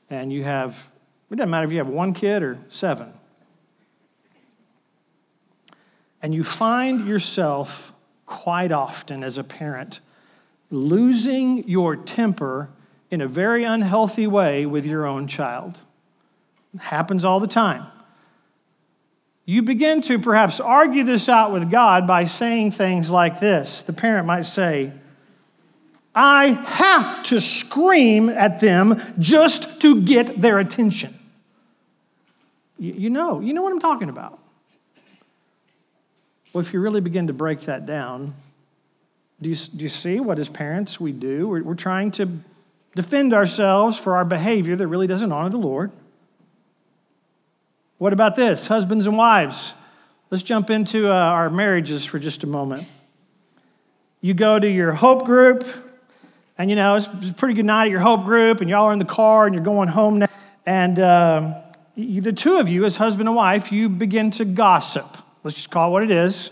and 0.09 0.31
you 0.31 0.43
have, 0.45 0.87
it 1.29 1.35
doesn't 1.35 1.49
matter 1.49 1.65
if 1.65 1.71
you 1.71 1.77
have 1.77 1.89
one 1.89 2.13
kid 2.13 2.41
or 2.41 2.57
seven. 2.69 3.11
And 6.21 6.33
you 6.33 6.43
find 6.43 7.05
yourself 7.07 7.93
quite 8.25 8.71
often 8.71 9.23
as 9.23 9.37
a 9.37 9.43
parent 9.43 9.99
losing 10.69 11.67
your 11.67 11.97
temper 11.97 12.69
in 13.09 13.19
a 13.19 13.27
very 13.27 13.65
unhealthy 13.65 14.25
way 14.25 14.65
with 14.65 14.85
your 14.85 15.05
own 15.05 15.27
child. 15.27 15.77
It 16.73 16.79
happens 16.79 17.25
all 17.25 17.41
the 17.41 17.47
time. 17.47 17.85
You 19.43 19.63
begin 19.63 19.99
to 20.03 20.17
perhaps 20.17 20.61
argue 20.61 21.03
this 21.03 21.27
out 21.27 21.51
with 21.51 21.69
God 21.69 22.07
by 22.07 22.23
saying 22.23 22.71
things 22.71 23.11
like 23.11 23.41
this. 23.41 23.83
The 23.83 23.91
parent 23.91 24.27
might 24.27 24.45
say, 24.45 24.93
I 26.13 26.47
have 26.47 27.23
to 27.23 27.39
scream 27.39 28.29
at 28.29 28.59
them 28.59 29.01
just 29.17 29.81
to 29.81 30.01
get 30.01 30.41
their 30.41 30.59
attention. 30.59 31.13
You, 32.77 33.09
know, 33.09 33.39
you 33.39 33.53
know 33.53 33.61
what 33.61 33.71
I'm 33.71 33.79
talking 33.79 34.09
about. 34.09 34.39
Well, 36.51 36.61
if 36.61 36.73
you 36.73 36.79
really 36.81 36.99
begin 36.99 37.27
to 37.27 37.33
break 37.33 37.61
that 37.61 37.85
down, 37.85 38.33
do 39.41 39.49
you, 39.49 39.55
do 39.55 39.83
you 39.83 39.89
see 39.89 40.19
what 40.19 40.39
as 40.39 40.49
parents 40.49 40.99
we 40.99 41.11
do? 41.11 41.47
We're, 41.47 41.63
we're 41.63 41.75
trying 41.75 42.11
to 42.11 42.27
defend 42.95 43.33
ourselves 43.33 43.97
for 43.97 44.15
our 44.15 44.25
behavior 44.25 44.75
that 44.75 44.87
really 44.87 45.07
doesn't 45.07 45.31
honor 45.31 45.49
the 45.49 45.57
Lord. 45.57 45.91
What 47.99 48.13
about 48.13 48.35
this, 48.35 48.67
husbands 48.67 49.05
and 49.05 49.15
wives? 49.15 49.75
Let's 50.31 50.43
jump 50.43 50.69
into 50.69 51.07
uh, 51.07 51.13
our 51.13 51.49
marriages 51.49 52.03
for 52.03 52.17
just 52.17 52.43
a 52.43 52.47
moment. 52.47 52.87
You 54.21 54.33
go 54.33 54.59
to 54.59 54.67
your 54.67 54.93
hope 54.93 55.25
group, 55.25 55.63
and 56.61 56.69
you 56.69 56.75
know, 56.75 56.95
it's 56.95 57.07
a 57.07 57.33
pretty 57.33 57.55
good 57.55 57.65
night 57.65 57.85
at 57.85 57.89
your 57.89 58.01
hope 58.01 58.23
group, 58.23 58.61
and 58.61 58.69
y'all 58.69 58.83
are 58.83 58.93
in 58.93 58.99
the 58.99 59.05
car 59.05 59.47
and 59.47 59.55
you're 59.55 59.63
going 59.63 59.87
home 59.87 60.19
now. 60.19 60.27
And 60.63 60.99
uh, 60.99 61.59
the 61.95 62.31
two 62.31 62.59
of 62.59 62.69
you, 62.69 62.85
as 62.85 62.97
husband 62.97 63.27
and 63.27 63.35
wife, 63.35 63.71
you 63.71 63.89
begin 63.89 64.29
to 64.29 64.45
gossip. 64.45 65.17
Let's 65.43 65.55
just 65.55 65.71
call 65.71 65.89
it 65.89 65.91
what 65.91 66.03
it 66.03 66.11
is 66.11 66.51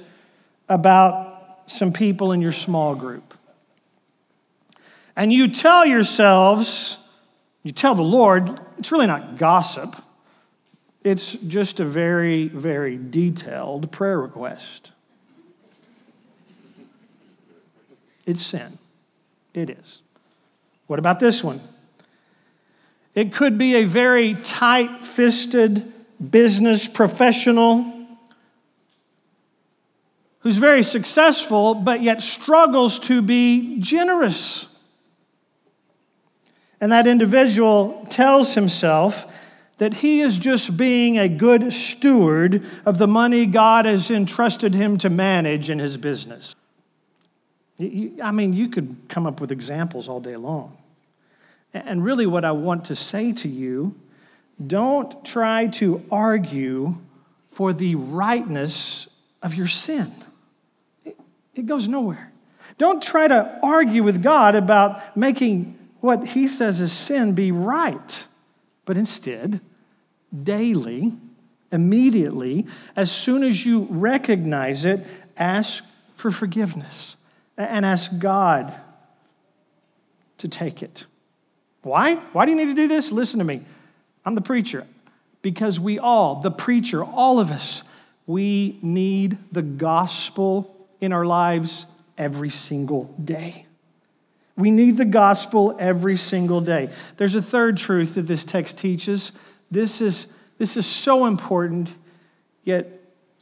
about 0.68 1.62
some 1.68 1.94
people 1.94 2.32
in 2.32 2.42
your 2.42 2.52
small 2.52 2.96
group. 2.96 3.36
And 5.16 5.32
you 5.32 5.48
tell 5.48 5.86
yourselves, 5.86 6.98
you 7.62 7.72
tell 7.72 7.94
the 7.94 8.02
Lord, 8.02 8.60
it's 8.80 8.92
really 8.92 9.06
not 9.06 9.38
gossip, 9.38 9.96
it's 11.04 11.34
just 11.34 11.80
a 11.80 11.86
very, 11.86 12.48
very 12.48 12.98
detailed 12.98 13.92
prayer 13.92 14.20
request. 14.20 14.92
It's 18.26 18.42
sin. 18.42 18.80
It 19.54 19.70
is. 19.70 20.02
What 20.88 21.00
about 21.00 21.20
this 21.20 21.44
one? 21.44 21.62
It 23.16 23.34
could 23.34 23.58
be 23.58 23.76
a 23.76 23.84
very 23.84 24.36
tight 24.36 25.06
fisted 25.06 25.92
business 26.32 26.88
professional 26.88 28.00
who's 30.40 30.58
very 30.58 30.84
successful 30.84 31.76
but 31.76 32.02
yet 32.02 32.22
struggles 32.22 33.00
to 33.00 33.22
be 33.22 33.80
generous. 33.80 34.68
And 36.82 36.92
that 36.92 37.08
individual 37.08 38.06
tells 38.10 38.56
himself 38.56 39.36
that 39.80 39.96
he 39.96 40.22
is 40.22 40.40
just 40.40 40.78
being 40.78 41.18
a 41.18 41.28
good 41.28 41.74
steward 41.74 42.64
of 42.86 42.98
the 42.98 43.08
money 43.08 43.46
God 43.46 43.86
has 43.86 44.12
entrusted 44.12 44.76
him 44.76 44.98
to 45.00 45.10
manage 45.10 45.70
in 45.70 45.80
his 45.80 45.98
business. 45.98 46.56
I 47.80 48.32
mean, 48.32 48.54
you 48.54 48.70
could 48.70 48.98
come 49.08 49.26
up 49.26 49.40
with 49.40 49.52
examples 49.52 50.10
all 50.10 50.20
day 50.20 50.36
long. 50.36 50.78
And 51.74 52.04
really, 52.04 52.26
what 52.26 52.44
I 52.44 52.52
want 52.52 52.86
to 52.86 52.96
say 52.96 53.32
to 53.34 53.48
you 53.48 53.96
don't 54.66 55.24
try 55.24 55.68
to 55.68 56.04
argue 56.12 56.98
for 57.48 57.72
the 57.72 57.96
rightness 57.96 59.08
of 59.42 59.56
your 59.56 59.68
sin, 59.68 60.12
it 61.06 61.66
goes 61.66 61.88
nowhere. 61.88 62.32
Don't 62.78 63.02
try 63.02 63.28
to 63.28 63.60
argue 63.64 64.04
with 64.04 64.22
God 64.22 64.56
about 64.56 65.16
making 65.16 65.78
what 66.02 66.28
He 66.28 66.48
says 66.48 66.82
is 66.82 66.92
sin 66.92 67.34
be 67.34 67.52
right, 67.52 68.28
but 68.86 68.98
instead, 68.98 69.62
daily, 70.44 71.14
immediately, 71.72 72.66
as 72.96 73.12
soon 73.12 73.44
as 73.44 73.66
you 73.66 73.88
recognize 73.90 74.86
it, 74.86 75.06
ask 75.38 75.84
for 76.16 76.32
forgiveness 76.32 77.16
and 77.60 77.86
ask 77.86 78.18
God 78.20 78.74
to 80.38 80.48
take 80.48 80.82
it. 80.82 81.06
Why? 81.82 82.16
Why 82.16 82.46
do 82.46 82.52
you 82.52 82.58
need 82.58 82.68
to 82.68 82.74
do 82.74 82.88
this? 82.88 83.12
Listen 83.12 83.40
to 83.40 83.46
me. 83.46 83.62
I'm 84.26 84.36
the 84.36 84.42
preacher. 84.42 84.88
Because 85.42 85.80
we 85.80 86.00
all, 86.00 86.36
the 86.36 86.52
preacher, 86.52 87.04
all 87.04 87.40
of 87.40 87.52
us, 87.52 87.84
we 88.26 88.78
need 88.82 89.38
the 89.52 89.62
gospel 89.62 90.76
in 91.02 91.12
our 91.14 91.26
lives 91.26 91.86
every 92.18 92.50
single 92.50 93.06
day. 93.24 93.66
We 94.56 94.72
need 94.72 94.98
the 94.98 95.06
gospel 95.06 95.76
every 95.80 96.18
single 96.18 96.60
day. 96.60 96.90
There's 97.18 97.36
a 97.36 97.42
third 97.42 97.78
truth 97.78 98.16
that 98.16 98.24
this 98.24 98.44
text 98.44 98.78
teaches. 98.78 99.32
This 99.72 100.02
is, 100.02 100.28
this 100.58 100.76
is 100.76 100.86
so 100.86 101.26
important, 101.26 101.94
yet, 102.64 102.99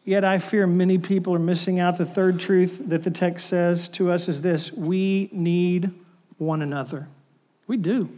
yet 0.07 0.23
I 0.23 0.37
fear 0.37 0.65
many 0.65 0.97
people 0.97 1.35
are 1.35 1.39
missing 1.39 1.79
out. 1.79 1.97
The 1.97 2.05
third 2.05 2.39
truth 2.39 2.81
that 2.85 3.03
the 3.03 3.11
text 3.11 3.45
says 3.45 3.89
to 3.89 4.09
us 4.09 4.29
is 4.29 4.41
this 4.41 4.71
we 4.71 5.29
need 5.33 5.91
one 6.37 6.61
another. 6.61 7.09
We 7.67 7.75
do. 7.75 8.09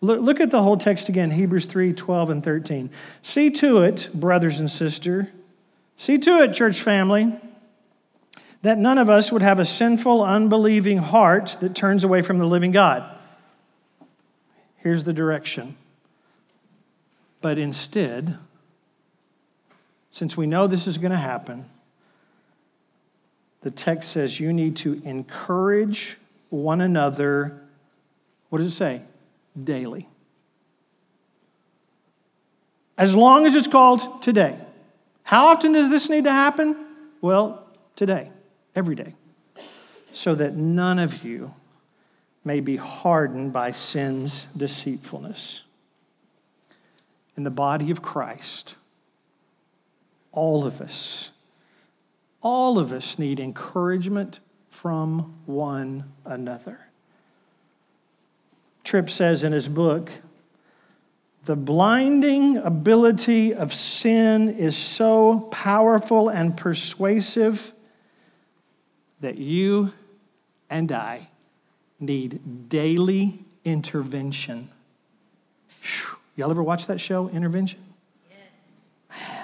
Look, 0.00 0.40
at 0.40 0.50
the 0.50 0.62
whole 0.62 0.78
text 0.78 1.08
again 1.08 1.30
Hebrews 1.30 1.66
3 1.66 1.92
12 1.92 2.30
and 2.30 2.42
13. 2.42 2.90
See 3.20 3.50
to 3.50 3.82
it, 3.82 4.08
brothers 4.12 4.58
and 4.58 4.68
sisters, 4.68 5.26
see 5.94 6.18
to 6.18 6.42
it, 6.42 6.54
church 6.54 6.80
family 6.80 7.36
that 8.62 8.78
none 8.78 8.96
of 8.96 9.10
us 9.10 9.30
would 9.30 9.42
have 9.42 9.58
a 9.58 9.64
sinful, 9.64 10.22
unbelieving 10.22 10.98
heart 10.98 11.58
that 11.60 11.74
turns 11.74 12.02
away 12.02 12.22
from 12.22 12.38
the 12.38 12.46
living 12.46 12.70
God. 12.70 13.04
Here's 14.76 15.04
the 15.04 15.12
direction. 15.12 15.76
But 17.40 17.58
instead, 17.58 18.38
since 20.12 20.36
we 20.36 20.46
know 20.46 20.66
this 20.68 20.86
is 20.86 20.98
going 20.98 21.10
to 21.10 21.16
happen, 21.16 21.64
the 23.62 23.70
text 23.70 24.12
says 24.12 24.38
you 24.38 24.52
need 24.52 24.76
to 24.76 25.00
encourage 25.04 26.18
one 26.50 26.80
another. 26.82 27.60
What 28.50 28.58
does 28.58 28.68
it 28.68 28.72
say? 28.72 29.02
Daily. 29.60 30.06
As 32.98 33.16
long 33.16 33.46
as 33.46 33.56
it's 33.56 33.66
called 33.66 34.22
today. 34.22 34.56
How 35.24 35.46
often 35.46 35.72
does 35.72 35.90
this 35.90 36.10
need 36.10 36.24
to 36.24 36.32
happen? 36.32 36.76
Well, 37.22 37.66
today 37.96 38.30
every 38.76 38.94
day, 38.94 39.14
so 40.12 40.34
that 40.34 40.56
none 40.56 40.98
of 40.98 41.24
you 41.24 41.54
may 42.44 42.60
be 42.60 42.76
hardened 42.76 43.52
by 43.52 43.70
sin's 43.70 44.44
deceitfulness. 44.46 45.64
In 47.34 47.44
the 47.44 47.50
body 47.50 47.90
of 47.90 48.02
Christ, 48.02 48.76
all 50.32 50.64
of 50.64 50.80
us, 50.80 51.30
all 52.42 52.78
of 52.78 52.92
us 52.92 53.18
need 53.18 53.38
encouragement 53.38 54.40
from 54.68 55.34
one 55.46 56.12
another. 56.24 56.88
Tripp 58.84 59.08
says 59.08 59.44
in 59.44 59.52
his 59.52 59.68
book, 59.68 60.10
the 61.44 61.56
blinding 61.56 62.56
ability 62.56 63.52
of 63.52 63.72
sin 63.72 64.48
is 64.48 64.76
so 64.76 65.40
powerful 65.50 66.28
and 66.28 66.56
persuasive 66.56 67.72
that 69.20 69.38
you 69.38 69.92
and 70.70 70.90
I 70.92 71.28
need 71.98 72.68
daily 72.68 73.44
intervention. 73.64 74.70
Y'all 76.36 76.50
ever 76.50 76.62
watch 76.62 76.86
that 76.86 77.00
show, 77.00 77.28
Intervention? 77.28 77.80
Yes. 78.30 79.41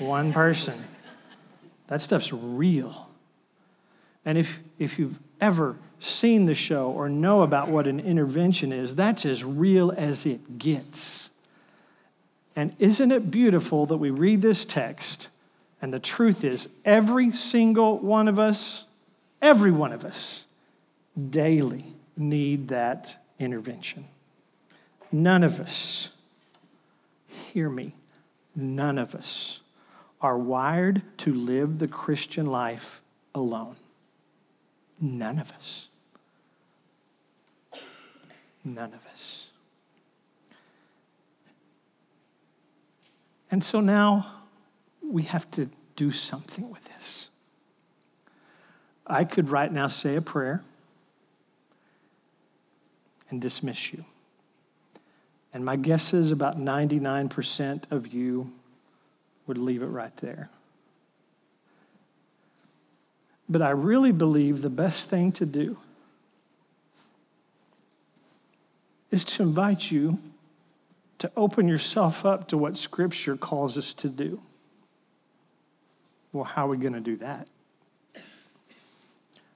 One 0.00 0.32
person. 0.32 0.82
That 1.86 2.00
stuff's 2.00 2.32
real. 2.32 3.08
And 4.24 4.36
if, 4.36 4.62
if 4.78 4.98
you've 4.98 5.18
ever 5.40 5.76
seen 5.98 6.46
the 6.46 6.54
show 6.54 6.90
or 6.90 7.08
know 7.08 7.42
about 7.42 7.68
what 7.68 7.86
an 7.86 8.00
intervention 8.00 8.72
is, 8.72 8.96
that's 8.96 9.24
as 9.24 9.44
real 9.44 9.92
as 9.96 10.26
it 10.26 10.58
gets. 10.58 11.30
And 12.56 12.74
isn't 12.78 13.12
it 13.12 13.30
beautiful 13.30 13.86
that 13.86 13.98
we 13.98 14.10
read 14.10 14.42
this 14.42 14.64
text 14.64 15.28
and 15.82 15.94
the 15.94 16.00
truth 16.00 16.44
is, 16.44 16.68
every 16.84 17.30
single 17.30 17.98
one 17.98 18.28
of 18.28 18.38
us 18.38 18.86
Every 19.42 19.70
one 19.70 19.92
of 19.92 20.04
us 20.04 20.46
daily 21.30 21.94
need 22.16 22.68
that 22.68 23.16
intervention. 23.38 24.06
None 25.10 25.42
of 25.42 25.60
us, 25.60 26.12
hear 27.26 27.70
me, 27.70 27.94
none 28.54 28.98
of 28.98 29.14
us 29.14 29.60
are 30.20 30.38
wired 30.38 31.02
to 31.18 31.32
live 31.32 31.78
the 31.78 31.88
Christian 31.88 32.46
life 32.46 33.00
alone. 33.34 33.76
None 35.00 35.38
of 35.38 35.50
us. 35.52 35.88
None 38.64 38.92
of 38.92 39.06
us. 39.06 39.50
And 43.50 43.64
so 43.64 43.80
now 43.80 44.26
we 45.02 45.22
have 45.24 45.50
to 45.52 45.70
do 45.96 46.12
something 46.12 46.70
with 46.70 46.84
this. 46.84 47.30
I 49.06 49.24
could 49.24 49.48
right 49.48 49.72
now 49.72 49.88
say 49.88 50.16
a 50.16 50.22
prayer 50.22 50.62
and 53.28 53.40
dismiss 53.40 53.92
you. 53.92 54.04
And 55.52 55.64
my 55.64 55.74
guess 55.76 56.14
is 56.14 56.30
about 56.30 56.58
99% 56.58 57.90
of 57.90 58.08
you 58.08 58.52
would 59.50 59.58
leave 59.58 59.82
it 59.82 59.86
right 59.86 60.16
there. 60.18 60.48
But 63.48 63.62
I 63.62 63.70
really 63.70 64.12
believe 64.12 64.62
the 64.62 64.70
best 64.70 65.10
thing 65.10 65.32
to 65.32 65.44
do 65.44 65.76
is 69.10 69.24
to 69.24 69.42
invite 69.42 69.90
you 69.90 70.20
to 71.18 71.32
open 71.36 71.66
yourself 71.66 72.24
up 72.24 72.46
to 72.46 72.56
what 72.56 72.76
Scripture 72.76 73.36
calls 73.36 73.76
us 73.76 73.92
to 73.94 74.08
do. 74.08 74.40
Well, 76.32 76.44
how 76.44 76.66
are 76.66 76.70
we 76.70 76.76
going 76.76 76.92
to 76.92 77.00
do 77.00 77.16
that? 77.16 77.48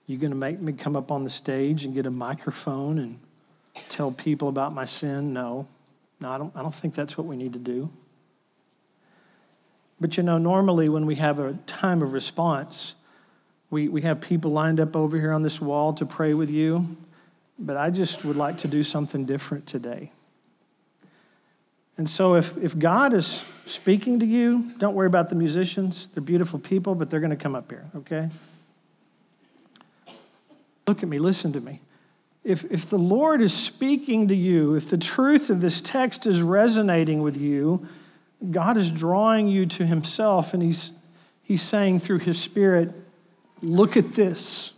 You 0.09 0.19
going 0.19 0.33
to 0.33 0.37
make 0.37 0.61
me 0.61 0.73
come 0.73 0.97
up 0.97 1.13
on 1.13 1.23
the 1.23 1.31
stage 1.31 1.85
and 1.85 1.95
get 1.95 2.05
a 2.05 2.11
microphone 2.11 2.99
and 2.99 3.21
tell 3.91 4.11
people 4.11 4.49
about 4.49 4.75
my 4.75 4.87
sin? 4.87 5.33
No. 5.33 5.69
No, 6.19 6.31
I 6.31 6.39
don't, 6.39 6.57
I 6.57 6.63
don't 6.63 6.75
think 6.75 6.97
that's 6.97 7.17
what 7.17 7.29
we 7.29 7.37
need 7.37 7.53
to 7.53 7.61
do. 7.61 7.91
But 10.05 10.19
you 10.19 10.23
know, 10.23 10.37
normally 10.37 10.91
when 10.91 11.07
we 11.07 11.15
have 11.15 11.39
a 11.39 11.55
time 11.67 12.03
of 12.03 12.13
response, 12.13 12.95
we, 13.71 13.89
we 13.89 14.03
have 14.03 14.21
people 14.21 14.51
lined 14.51 14.79
up 14.79 14.95
over 14.95 15.19
here 15.19 15.33
on 15.33 15.41
this 15.41 15.63
wall 15.63 15.95
to 15.95 16.05
pray 16.05 16.35
with 16.35 16.51
you. 16.51 16.99
But 17.59 17.79
I 17.79 17.89
just 17.89 18.23
would 18.23 18.37
like 18.37 18.59
to 18.59 18.69
do 18.69 18.83
something 18.83 19.25
different 19.25 19.67
today. 19.67 20.13
And 21.97 22.11
so, 22.11 22.35
if, 22.35 22.55
if 22.59 22.79
God 22.79 23.15
is 23.15 23.47
speaking 23.65 24.21
to 24.21 24.27
you, 24.27 24.75
don't 24.77 24.95
worry 24.95 25.07
about 25.07 25.31
the 25.31 25.37
musicians. 25.37 26.09
They're 26.09 26.23
beautiful 26.23 26.59
people, 26.59 26.95
but 26.95 27.09
they're 27.09 27.21
going 27.21 27.31
to 27.31 27.43
come 27.43 27.55
up 27.55 27.71
here, 27.71 27.87
okay? 27.97 28.29
Look 30.87 31.03
at 31.03 31.09
me, 31.09 31.19
listen 31.19 31.51
to 31.55 31.63
me. 31.63 31.81
If, 32.45 32.71
if 32.71 32.91
the 32.91 32.99
Lord 32.99 33.41
is 33.41 33.55
speaking 33.55 34.29
to 34.29 34.37
you, 34.37 34.75
if 34.75 34.91
the 34.91 34.99
truth 34.99 35.49
of 35.49 35.63
this 35.63 35.81
text 35.81 36.27
is 36.27 36.43
resonating 36.43 37.23
with 37.23 37.39
you, 37.39 37.89
God 38.51 38.77
is 38.77 38.91
drawing 38.91 39.49
you 39.49 39.67
to 39.67 39.87
Himself 39.87 40.55
and 40.55 40.63
He's, 40.63 40.93
he's 41.43 41.63
saying 41.63 42.01
through 42.01 42.19
His 42.19 42.41
Spirit, 42.41 42.93
Look 43.63 43.97
at 43.97 44.13
this. 44.13 44.73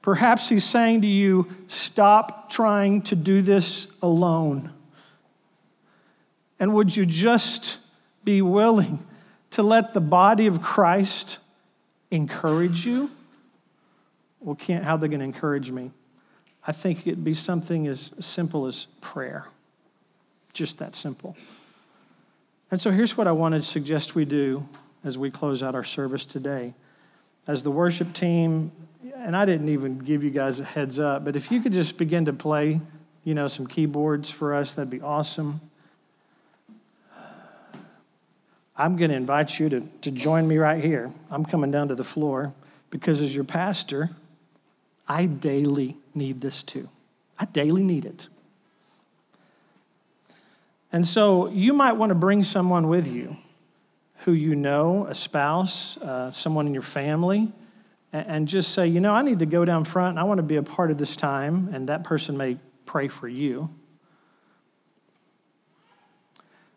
Perhaps 0.00 0.48
He's 0.48 0.64
saying 0.64 1.02
to 1.02 1.08
you, 1.08 1.48
Stop 1.66 2.50
trying 2.50 3.02
to 3.02 3.16
do 3.16 3.42
this 3.42 3.88
alone. 4.02 4.72
And 6.58 6.74
would 6.74 6.96
you 6.96 7.04
just 7.04 7.78
be 8.24 8.40
willing 8.40 9.04
to 9.50 9.62
let 9.62 9.94
the 9.94 10.00
body 10.00 10.46
of 10.46 10.62
Christ 10.62 11.38
encourage 12.10 12.86
you? 12.86 13.10
Well, 14.40 14.54
Kent 14.54 14.84
how 14.84 14.96
they 14.96 15.08
going 15.08 15.20
to 15.20 15.24
encourage 15.24 15.70
me? 15.70 15.90
I 16.66 16.72
think 16.72 17.06
it'd 17.06 17.24
be 17.24 17.34
something 17.34 17.86
as 17.86 18.12
simple 18.20 18.66
as 18.66 18.86
prayer. 19.00 19.48
Just 20.52 20.78
that 20.78 20.94
simple. 20.94 21.36
And 22.70 22.80
so 22.80 22.90
here's 22.90 23.16
what 23.16 23.26
I 23.26 23.32
want 23.32 23.54
to 23.54 23.62
suggest 23.62 24.14
we 24.14 24.24
do 24.24 24.66
as 25.04 25.18
we 25.18 25.30
close 25.30 25.62
out 25.62 25.74
our 25.74 25.84
service 25.84 26.24
today. 26.24 26.74
As 27.46 27.64
the 27.64 27.70
worship 27.70 28.12
team, 28.12 28.72
and 29.16 29.36
I 29.36 29.44
didn't 29.44 29.68
even 29.68 29.98
give 29.98 30.24
you 30.24 30.30
guys 30.30 30.60
a 30.60 30.64
heads 30.64 30.98
up, 30.98 31.24
but 31.24 31.36
if 31.36 31.50
you 31.50 31.60
could 31.60 31.72
just 31.72 31.98
begin 31.98 32.24
to 32.26 32.32
play, 32.32 32.80
you 33.24 33.34
know, 33.34 33.48
some 33.48 33.66
keyboards 33.66 34.30
for 34.30 34.54
us, 34.54 34.74
that'd 34.74 34.90
be 34.90 35.00
awesome. 35.00 35.60
I'm 38.76 38.96
going 38.96 39.10
to 39.10 39.16
invite 39.16 39.58
you 39.58 39.68
to, 39.68 39.80
to 40.00 40.10
join 40.10 40.48
me 40.48 40.56
right 40.56 40.82
here. 40.82 41.10
I'm 41.30 41.44
coming 41.44 41.70
down 41.70 41.88
to 41.88 41.94
the 41.94 42.04
floor 42.04 42.54
because, 42.90 43.20
as 43.20 43.34
your 43.34 43.44
pastor, 43.44 44.10
I 45.06 45.26
daily 45.26 45.96
need 46.14 46.40
this 46.40 46.62
too. 46.62 46.88
I 47.38 47.44
daily 47.44 47.82
need 47.82 48.04
it. 48.04 48.28
And 50.92 51.06
so 51.06 51.48
you 51.48 51.72
might 51.72 51.92
want 51.92 52.10
to 52.10 52.14
bring 52.14 52.44
someone 52.44 52.88
with 52.88 53.08
you 53.08 53.38
who 54.18 54.32
you 54.32 54.54
know, 54.54 55.06
a 55.06 55.14
spouse, 55.14 55.96
uh, 55.96 56.30
someone 56.30 56.66
in 56.66 56.74
your 56.74 56.82
family, 56.82 57.50
and 58.12 58.46
just 58.46 58.72
say, 58.72 58.86
you 58.86 59.00
know, 59.00 59.14
I 59.14 59.22
need 59.22 59.38
to 59.38 59.46
go 59.46 59.64
down 59.64 59.84
front 59.84 60.10
and 60.10 60.20
I 60.20 60.24
want 60.24 60.38
to 60.38 60.42
be 60.42 60.56
a 60.56 60.62
part 60.62 60.90
of 60.90 60.98
this 60.98 61.16
time, 61.16 61.70
and 61.72 61.88
that 61.88 62.04
person 62.04 62.36
may 62.36 62.58
pray 62.86 63.08
for 63.08 63.26
you. 63.26 63.70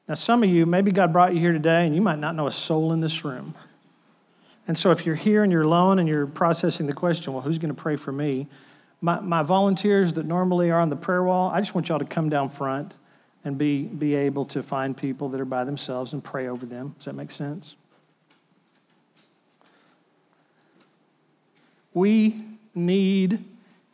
Now, 0.08 0.14
some 0.14 0.44
of 0.44 0.50
you, 0.50 0.66
maybe 0.66 0.92
God 0.92 1.12
brought 1.12 1.34
you 1.34 1.40
here 1.40 1.52
today 1.52 1.86
and 1.86 1.94
you 1.94 2.02
might 2.02 2.20
not 2.20 2.36
know 2.36 2.48
a 2.48 2.52
soul 2.52 2.94
in 2.94 3.00
this 3.00 3.26
room. 3.26 3.56
And 4.68 4.78
so, 4.78 4.92
if 4.92 5.06
you're 5.06 5.16
here 5.16 5.44
and 5.44 5.52
you're 5.52 5.64
alone 5.64 6.00
and 6.00 6.08
you're 6.08 6.28
processing 6.28 6.88
the 6.88 6.94
question, 6.94 7.34
well, 7.34 7.42
who's 7.42 7.58
going 7.58 7.74
to 7.74 7.80
pray 7.80 7.96
for 7.96 8.12
me? 8.12 8.48
My, 9.02 9.20
my 9.20 9.44
volunteers 9.44 10.14
that 10.14 10.26
normally 10.26 10.72
are 10.72 10.80
on 10.80 10.90
the 10.90 10.96
prayer 10.96 11.24
wall, 11.24 11.52
I 11.52 11.60
just 11.60 11.76
want 11.76 11.90
y'all 11.90 12.00
to 12.00 12.06
come 12.06 12.30
down 12.30 12.50
front 12.50 12.96
and 13.46 13.60
be, 13.60 13.84
be 13.84 14.16
able 14.16 14.44
to 14.46 14.64
find 14.64 14.98
people 14.98 15.30
that 15.30 15.40
are 15.40 15.46
by 15.46 15.64
themselves 15.64 16.12
and 16.14 16.24
pray 16.24 16.48
over 16.48 16.66
them. 16.66 16.96
Does 16.98 17.06
that 17.06 17.14
make 17.14 17.30
sense? 17.30 17.76
We 21.94 22.44
need 22.74 23.44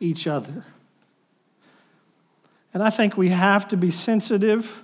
each 0.00 0.26
other. 0.26 0.64
And 2.72 2.82
I 2.82 2.88
think 2.88 3.18
we 3.18 3.28
have 3.28 3.68
to 3.68 3.76
be 3.76 3.90
sensitive 3.90 4.82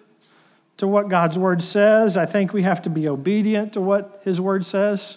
to 0.77 0.87
what 0.87 1.09
God's 1.09 1.39
word 1.39 1.63
says. 1.63 2.19
I 2.19 2.27
think 2.27 2.53
we 2.53 2.63
have 2.63 2.83
to 2.83 2.91
be 2.91 3.09
obedient 3.09 3.73
to 3.73 3.81
what 3.81 4.21
his 4.23 4.39
word 4.39 4.67
says. 4.67 5.17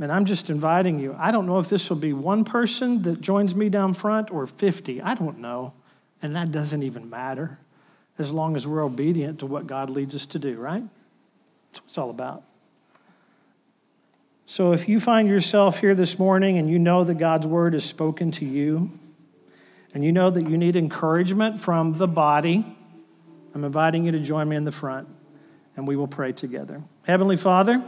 And 0.00 0.12
I'm 0.12 0.24
just 0.24 0.48
inviting 0.48 1.00
you. 1.00 1.16
I 1.18 1.32
don't 1.32 1.46
know 1.46 1.58
if 1.58 1.68
this 1.68 1.90
will 1.90 1.96
be 1.96 2.12
one 2.12 2.44
person 2.44 3.02
that 3.02 3.20
joins 3.20 3.56
me 3.56 3.68
down 3.68 3.94
front 3.94 4.30
or 4.30 4.46
50. 4.46 5.02
I 5.02 5.14
don't 5.16 5.38
know. 5.38 5.72
And 6.22 6.36
that 6.36 6.52
doesn't 6.52 6.82
even 6.84 7.10
matter 7.10 7.58
as 8.18 8.32
long 8.32 8.56
as 8.56 8.66
we're 8.66 8.82
obedient 8.82 9.40
to 9.40 9.46
what 9.46 9.66
God 9.66 9.90
leads 9.90 10.14
us 10.14 10.26
to 10.26 10.38
do, 10.38 10.56
right? 10.56 10.82
That's 11.72 11.80
what 11.80 11.88
it's 11.88 11.98
all 11.98 12.10
about. 12.10 12.42
So 14.44 14.72
if 14.72 14.88
you 14.88 15.00
find 15.00 15.28
yourself 15.28 15.80
here 15.80 15.94
this 15.94 16.18
morning 16.18 16.56
and 16.56 16.70
you 16.70 16.78
know 16.78 17.04
that 17.04 17.18
God's 17.18 17.46
word 17.46 17.74
is 17.74 17.84
spoken 17.84 18.30
to 18.32 18.44
you, 18.44 18.90
and 19.92 20.04
you 20.04 20.12
know 20.12 20.30
that 20.30 20.48
you 20.48 20.56
need 20.58 20.76
encouragement 20.76 21.60
from 21.60 21.94
the 21.94 22.06
body, 22.06 22.64
I'm 23.54 23.64
inviting 23.64 24.04
you 24.04 24.12
to 24.12 24.20
join 24.20 24.48
me 24.48 24.56
in 24.56 24.64
the 24.64 24.72
front 24.72 25.08
and 25.74 25.88
we 25.88 25.96
will 25.96 26.06
pray 26.06 26.32
together. 26.32 26.82
Heavenly 27.06 27.36
Father, 27.36 27.82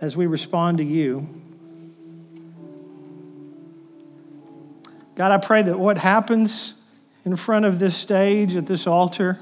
as 0.00 0.16
we 0.16 0.26
respond 0.26 0.78
to 0.78 0.84
you, 0.84 1.26
God, 5.14 5.32
I 5.32 5.38
pray 5.38 5.62
that 5.62 5.78
what 5.78 5.98
happens 5.98 6.74
in 7.24 7.36
front 7.36 7.64
of 7.64 7.78
this 7.78 7.96
stage 7.96 8.56
at 8.56 8.66
this 8.66 8.86
altar 8.86 9.38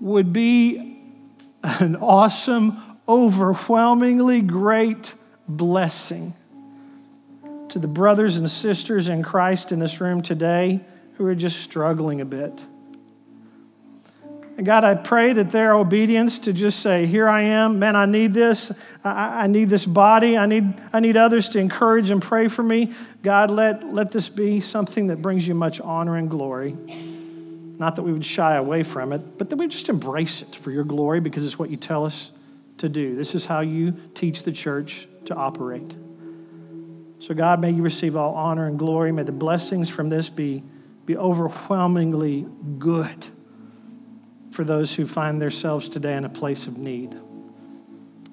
would 0.00 0.32
be 0.32 0.96
an 1.62 1.96
awesome 1.96 2.80
overwhelmingly 3.08 4.40
great 4.40 5.14
blessing 5.48 6.34
to 7.68 7.78
the 7.78 7.88
brothers 7.88 8.36
and 8.36 8.48
sisters 8.50 9.08
in 9.08 9.22
Christ 9.22 9.72
in 9.72 9.78
this 9.78 10.00
room 10.00 10.22
today 10.22 10.80
who 11.14 11.26
are 11.26 11.34
just 11.34 11.60
struggling 11.60 12.20
a 12.20 12.24
bit. 12.24 12.64
And 14.58 14.66
God, 14.66 14.82
I 14.82 14.96
pray 14.96 15.32
that 15.34 15.52
their 15.52 15.72
obedience 15.72 16.40
to 16.40 16.52
just 16.52 16.80
say, 16.80 17.06
Here 17.06 17.28
I 17.28 17.42
am, 17.42 17.78
man, 17.78 17.94
I 17.94 18.06
need 18.06 18.34
this. 18.34 18.72
I, 19.04 19.44
I, 19.44 19.46
need 19.46 19.70
this 19.70 19.86
body. 19.86 20.36
I 20.36 20.46
need, 20.46 20.74
I 20.92 20.98
need 20.98 21.16
others 21.16 21.48
to 21.50 21.60
encourage 21.60 22.10
and 22.10 22.20
pray 22.20 22.48
for 22.48 22.64
me. 22.64 22.92
God, 23.22 23.52
let, 23.52 23.94
let 23.94 24.10
this 24.10 24.28
be 24.28 24.58
something 24.58 25.06
that 25.06 25.22
brings 25.22 25.46
you 25.46 25.54
much 25.54 25.80
honor 25.80 26.16
and 26.16 26.28
glory. 26.28 26.76
Not 27.78 27.94
that 27.94 28.02
we 28.02 28.12
would 28.12 28.26
shy 28.26 28.56
away 28.56 28.82
from 28.82 29.12
it, 29.12 29.38
but 29.38 29.48
that 29.50 29.56
we 29.56 29.68
just 29.68 29.88
embrace 29.88 30.42
it 30.42 30.56
for 30.56 30.72
your 30.72 30.82
glory 30.82 31.20
because 31.20 31.46
it's 31.46 31.56
what 31.56 31.70
you 31.70 31.76
tell 31.76 32.04
us 32.04 32.32
to 32.78 32.88
do. 32.88 33.14
This 33.14 33.36
is 33.36 33.46
how 33.46 33.60
you 33.60 33.92
teach 34.14 34.42
the 34.42 34.50
church 34.50 35.06
to 35.26 35.36
operate. 35.36 35.94
So, 37.20 37.32
God, 37.32 37.60
may 37.60 37.70
you 37.70 37.82
receive 37.82 38.16
all 38.16 38.34
honor 38.34 38.66
and 38.66 38.76
glory. 38.76 39.12
May 39.12 39.22
the 39.22 39.30
blessings 39.30 39.88
from 39.88 40.08
this 40.08 40.28
be, 40.28 40.64
be 41.06 41.16
overwhelmingly 41.16 42.44
good 42.80 43.28
for 44.50 44.64
those 44.64 44.94
who 44.94 45.06
find 45.06 45.40
themselves 45.40 45.88
today 45.88 46.16
in 46.16 46.24
a 46.24 46.28
place 46.28 46.66
of 46.66 46.78
need. 46.78 47.14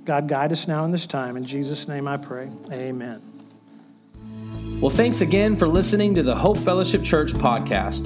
God, 0.05 0.27
guide 0.27 0.51
us 0.51 0.67
now 0.67 0.85
in 0.85 0.91
this 0.91 1.07
time. 1.07 1.35
In 1.35 1.45
Jesus' 1.45 1.87
name 1.87 2.07
I 2.07 2.17
pray. 2.17 2.49
Amen. 2.71 3.21
Well, 4.79 4.91
thanks 4.91 5.21
again 5.21 5.55
for 5.55 5.67
listening 5.67 6.15
to 6.15 6.23
the 6.23 6.35
Hope 6.35 6.57
Fellowship 6.57 7.03
Church 7.03 7.33
podcast. 7.33 8.05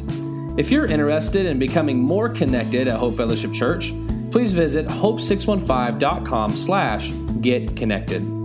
If 0.58 0.72
you're 0.72 0.86
interested 0.86 1.46
in 1.46 1.60
becoming 1.60 2.00
more 2.00 2.30
connected 2.30 2.88
at 2.88 2.98
Hope 2.98 3.18
Fellowship 3.18 3.54
Church, 3.54 3.94
please 4.32 4.54
visit 4.54 4.88
hope615.com 4.88 6.52
slash 6.52 7.12
get 7.42 7.76
connected. 7.76 8.39